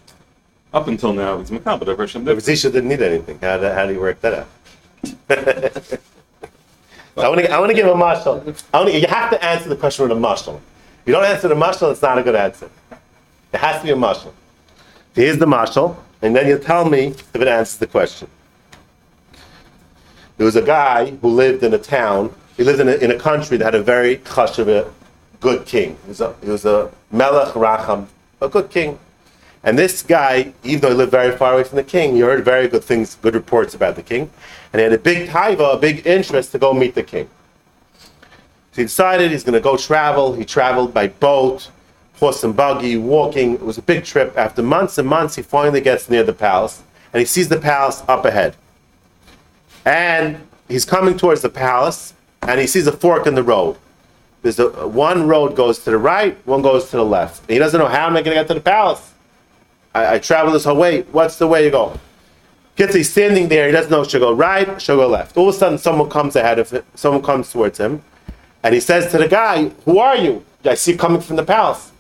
[0.75, 2.35] Up until now, it's whatever Hashem The.
[2.35, 3.39] Zisha didn't need anything.
[3.41, 4.49] How do, how do you work that out?
[7.15, 8.65] I want to I want to give a mashal.
[8.73, 10.57] I want you have to answer the question with a mashal.
[10.57, 12.71] If you don't answer the mashal, it's not a good answer.
[13.53, 14.33] It has to be a mashal.
[15.15, 18.29] Here's the mashal, and then you tell me if it answers the question.
[20.39, 22.35] There was a guy who lived in a town.
[22.57, 24.91] He lived in a, in a country that had a very chashuv,
[25.41, 25.97] good king.
[26.05, 26.35] He was a,
[26.67, 28.07] a melech racham,
[28.41, 28.99] a good king.
[29.65, 32.45] And this guy, even though he lived very far away from the king, he heard
[32.45, 34.31] very good things, good reports about the king,
[34.73, 37.29] and he had a big taiva, a big interest to go meet the king.
[38.73, 40.33] So he decided he's going to go travel.
[40.33, 41.71] He traveled by boat,
[42.19, 43.55] horse and buggy, walking.
[43.55, 44.37] It was a big trip.
[44.37, 46.83] After months and months, he finally gets near the palace,
[47.13, 48.57] and he sees the palace up ahead.
[49.85, 50.39] And
[50.69, 53.77] he's coming towards the palace, and he sees a fork in the road.
[54.43, 57.43] There's a one road goes to the right, one goes to the left.
[57.43, 59.13] And he doesn't know how am I going to get to the palace.
[59.95, 61.03] I, I travel this whole way.
[61.03, 61.99] What's the way to go?
[62.75, 63.67] Gets he's standing there.
[63.67, 65.37] He doesn't know should go right, should go left.
[65.37, 66.83] All of a sudden, someone comes ahead of him.
[66.95, 68.03] Someone comes towards him,
[68.63, 70.43] and he says to the guy, "Who are you?
[70.65, 71.93] I see you coming from the palace."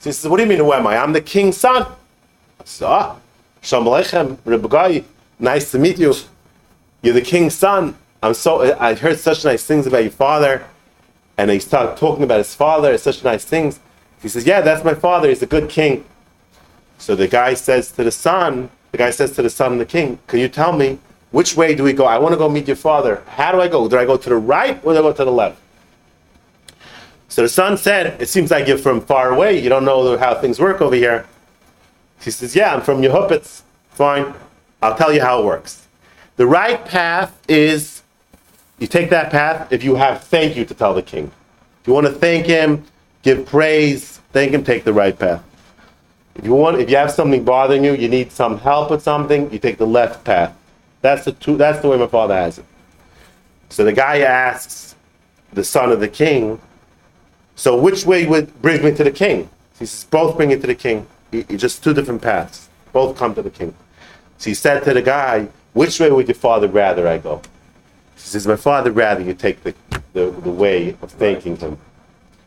[0.00, 0.58] So he says, "What do you mean?
[0.58, 0.96] Who am I?
[0.96, 1.86] I'm the king's son."
[2.64, 3.16] So, ah,
[3.62, 5.04] Shalom Aleichem, Rebbe.
[5.38, 6.12] Nice to meet you.
[7.02, 7.94] You're the king's son.
[8.22, 8.76] I'm so.
[8.78, 10.64] I heard such nice things about your father,
[11.36, 12.90] and he started talking about his father.
[12.90, 13.80] and Such nice things.
[14.20, 15.28] He says, "Yeah, that's my father.
[15.28, 16.04] He's a good king."
[16.98, 19.86] So the guy says to the son, the guy says to the son of the
[19.86, 20.98] king, "Can you tell me
[21.30, 22.06] which way do we go?
[22.06, 23.22] I want to go meet your father.
[23.28, 23.88] How do I go?
[23.88, 25.56] Do I go to the right or do I go to the left?"
[27.28, 29.58] So the son said, "It seems like you're from far away.
[29.60, 31.26] You don't know how things work over here."
[32.20, 33.62] He says, "Yeah, I'm from Yehupitz.
[33.92, 34.34] Fine.
[34.82, 35.86] I'll tell you how it works.
[36.36, 38.02] The right path is
[38.78, 41.30] you take that path if you have thank you to tell the king.
[41.82, 42.84] If you want to thank him,
[43.22, 45.42] give praise, thank him, take the right path.
[46.34, 49.52] If you want, if you have something bothering you, you need some help with something,
[49.52, 50.56] you take the left path.
[51.00, 52.64] That's the two, that's the way my father has it.
[53.70, 54.94] So the guy asks
[55.52, 56.60] the son of the king,
[57.56, 59.50] so which way would bring me to the king?
[59.78, 61.06] He says, both bring you to the king.
[61.56, 62.68] Just two different paths.
[62.92, 63.74] Both come to the king.
[64.38, 67.42] So he said to the guy, which way would your father rather I go?
[68.18, 69.74] He says, my father rather you take the,
[70.12, 71.78] the, the way of thanking him.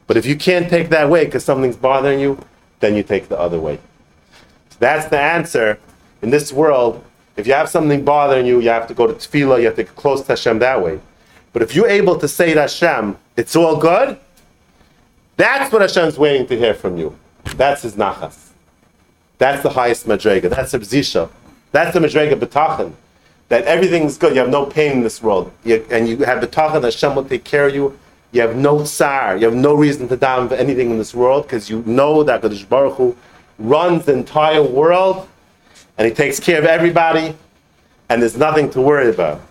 [0.05, 2.37] But if you can't take that way because something's bothering you,
[2.81, 3.79] then you take the other way.
[4.79, 5.79] That's the answer.
[6.21, 7.03] In this world,
[7.37, 9.83] if you have something bothering you, you have to go to tefillah, you have to
[9.83, 10.99] get close to Hashem that way.
[11.53, 14.19] But if you're able to say to Hashem, it's all good,
[15.37, 17.17] that's what Hashem's waiting to hear from you.
[17.55, 18.49] That's his nachas.
[19.37, 20.49] That's the highest madrega.
[20.49, 21.29] That's the bzisha.
[21.71, 22.93] That's the madrega betachin.
[23.51, 24.33] That everything's good.
[24.33, 25.51] You have no pain in this world.
[25.65, 27.99] You, and you have the talk that Hashem will take care of you.
[28.31, 29.35] You have no tsar.
[29.35, 32.41] You have no reason to down for anything in this world because you know that
[32.41, 33.17] Kadosh Baruch Hu
[33.59, 35.27] runs the entire world
[35.97, 37.35] and he takes care of everybody
[38.07, 39.41] and there's nothing to worry about.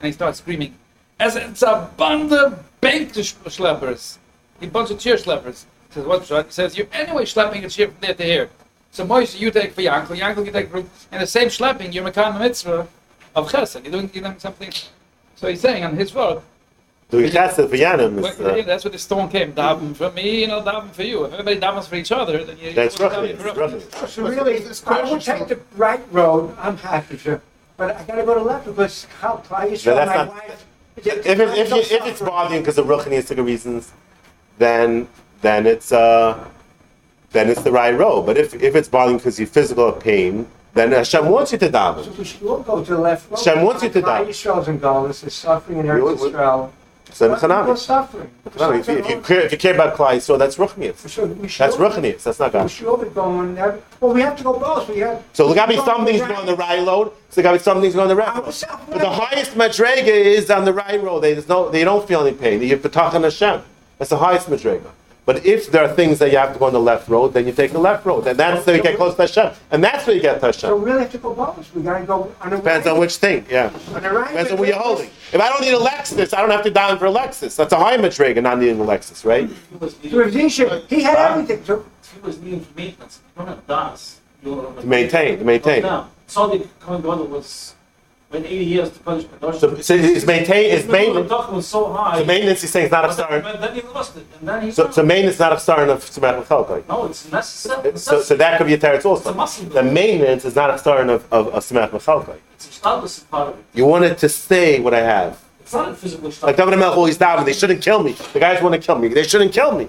[0.00, 0.74] And he starts screaming,
[1.18, 4.18] as it's a band of bank schleppers,
[4.62, 5.64] a bunch of chair schleppers.
[5.88, 6.46] He says, what's right?
[6.46, 8.50] He says, you're anyway schlepping a chair from there to here.
[8.90, 12.04] So Moshe, you take for Yankel, Yankel, you take for, and the same schlepping, you're
[12.04, 12.86] making a mitzvah
[13.34, 13.82] of chesed.
[13.82, 14.72] You're doing, you're doing something.
[15.36, 16.40] So he's saying on his word,
[17.10, 19.54] Doing chesed for Yanim is, uh, that's where the storm came.
[19.54, 21.24] Daven for me, you know, daven for you.
[21.24, 22.74] If everybody davens for each other, then you.
[22.74, 24.08] that's you roughly, daven it's roughly.
[24.08, 27.40] So really, I would take the right road, I'm happy to,
[27.78, 30.64] but I gotta go to left because how, Klal Yisrael, that's my not- wife.
[30.96, 33.92] If, it, if, you, if it's bothering because of ruchnistic reasons,
[34.58, 35.06] then
[35.42, 36.44] then it's uh
[37.30, 38.26] then it's the right road.
[38.26, 41.70] But if, if it's bothering because you're physical pain, then Hashem wants you to So
[41.72, 42.18] daven.
[42.18, 43.38] we should all go to the left road.
[43.38, 44.24] Shem wants you to Klal die.
[44.24, 46.70] Yisrael's in Golis, is suffering in We- Eretz we- Yisrael.
[47.12, 47.78] So What people Chanami.
[47.78, 48.30] suffering.
[48.58, 50.96] No, if, you, if, you care, if you care about Klai Yisrael, that's ruchnius.
[50.96, 52.22] So should That's ruchnius.
[52.22, 52.70] That's not We God.
[52.70, 53.80] should be going there.
[54.00, 54.88] Well, we have to go both.
[54.88, 55.22] We have.
[55.32, 57.12] So there got to be some things going on the right road.
[57.30, 58.54] So there got to be some things going on the right road.
[58.90, 61.20] But the highest madrega is on the right road.
[61.20, 62.62] They, there's no, they don't feel any pain.
[62.62, 63.62] You're betachan Hashem.
[63.98, 64.90] That's the highest madrega.
[65.28, 67.46] But if there are things that you have to go on the left road, then
[67.46, 70.06] you take the left road, and that's how you get close to Hashem, and that's
[70.06, 71.74] where you get to So we really have to go both.
[71.74, 72.92] We gotta go on the Depends right.
[72.94, 73.44] on which thing.
[73.50, 74.28] Yeah, On the right.
[74.28, 75.10] depends on what you're holding.
[75.30, 77.54] If I don't need a Lexus, I don't have to down for a Lexus.
[77.56, 79.50] That's a high madrega, not needing a Lexus, right?
[79.70, 81.62] He was needing, if he he had everything.
[81.62, 83.20] So he was needing for maintenance.
[83.36, 84.20] You don't have das.
[84.44, 85.82] To maintain, to maintain.
[85.82, 86.08] No.
[86.26, 87.74] So the Kohen Gadol was
[88.30, 89.58] went 80 years to punish Kadosh.
[89.58, 91.30] So, so it's maintain, it's maintenance.
[91.30, 92.20] Was so high.
[92.20, 93.40] The maintenance, he's saying, is not a but star.
[93.40, 94.70] then, then he lost it, and then he.
[94.70, 96.86] So, so maintenance is not a star of Tzemach L'chalkai.
[96.88, 97.96] no, it's necessary.
[97.96, 99.32] So, so that could be a teretz also.
[99.32, 102.38] The maintenance is not a star of, of, of Tzemach L'chalkai.
[102.54, 103.64] It's a status part of it.
[103.74, 105.42] You want it to stay what I have.
[105.60, 108.12] It's not a physical Like David Melch always daven, they shouldn't kill me.
[108.12, 109.08] The guys want to kill me.
[109.08, 109.88] They shouldn't kill me.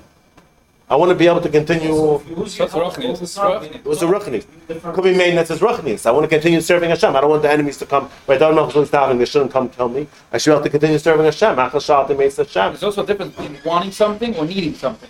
[0.92, 1.90] I want to be able to continue.
[1.94, 3.76] So if you lose your That's health, roughness, all it's the time, roughness.
[3.76, 4.44] It was a ruchni.
[4.68, 6.06] different- Could be maintenance as ruchnis.
[6.08, 7.16] I want to continue serving Hashem.
[7.16, 8.10] I don't want the enemies to come.
[8.28, 10.08] Right, David Melch always davening, they shouldn't come kill me.
[10.34, 11.56] I should be able to continue serving Hashem.
[11.58, 12.72] Achal shalti meis Hashem.
[12.74, 15.10] There's also a difference between wanting something or needing something.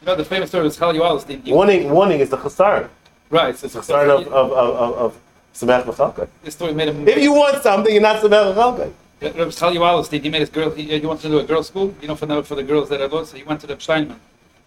[0.00, 1.46] You know the famous story of Chal Yualis.
[1.48, 2.88] Wanting, wanting is the chasar.
[3.30, 3.50] Right.
[3.50, 5.20] It's, It's the start of, of, of, of, of
[5.54, 6.28] Tzemach L'chalkai.
[6.42, 7.06] This story made him.
[7.06, 8.92] If you want something, you're not Tzemach L'chalkai.
[9.22, 10.70] Rabbi Chal Yualis, he made his girl.
[10.70, 11.94] He, he wanted to do a girls' school.
[12.02, 13.30] You know, for the for the girls that are lost.
[13.30, 14.18] So he went to the Steinman,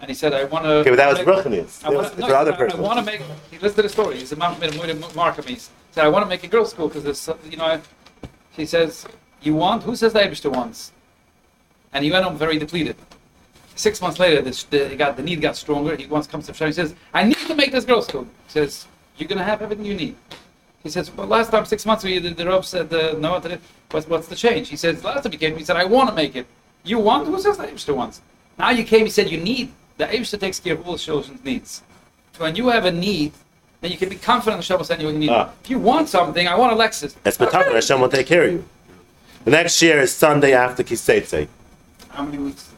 [0.05, 1.83] and he said, "I want to." Okay, but that was ruchnis.
[1.83, 3.21] I It want was to, no, for other he said, I, want to make.
[3.49, 4.19] He listened to the story.
[4.19, 5.59] He said, a mood mark of me." He
[5.93, 7.81] said, "I want to make a girls' school because there's, you know."
[8.55, 9.07] She says,
[9.41, 9.81] "You want?
[9.81, 10.91] Who says the Eibishter wants?"
[11.91, 12.97] And he went home very depleted.
[13.75, 15.95] Six months later, this, the, he got, the need got stronger.
[15.95, 16.67] He wants comes to Hashem.
[16.67, 18.85] He says, "I need to make this girls' school." He says,
[19.17, 20.15] "You're gonna have everything you need."
[20.83, 23.41] He says, "Well, last time six months ago, the, the Rav said uh, no.
[23.89, 26.15] What's, what's the change?" He says, "Last time you came, he said, I want to
[26.15, 26.45] make it.
[26.83, 27.25] You want?
[27.27, 28.21] Who says the Eibishter wants?"
[28.57, 31.81] Now you came, he said, "You need." The Eibishter takes care of all children's needs.
[32.33, 33.31] So When you have a need,
[33.81, 35.29] then you can be confident Hashem will send you what you need.
[35.29, 35.49] Ah.
[35.63, 37.15] If you want something, I want a Lexus.
[37.23, 38.65] That's B'tachon, Hashem will take care of you.
[39.45, 41.47] The next year is Sunday after Kiseitse.
[42.09, 42.69] How many weeks?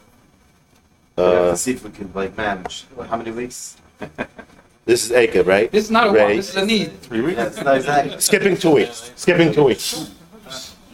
[1.16, 2.84] We have Uh, to see if we can like manage.
[3.10, 3.76] How many weeks?
[4.84, 5.70] this is Akib, right?
[5.72, 6.22] This is not a Ray.
[6.24, 7.00] want, this is a need.
[7.02, 7.38] Three weeks?
[7.38, 8.20] Yeah, it's not exactly.
[8.20, 9.12] Skipping two weeks.
[9.16, 10.10] Skipping two weeks.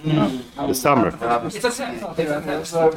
[0.04, 1.08] The summer.
[1.24, 2.90] Um, It's a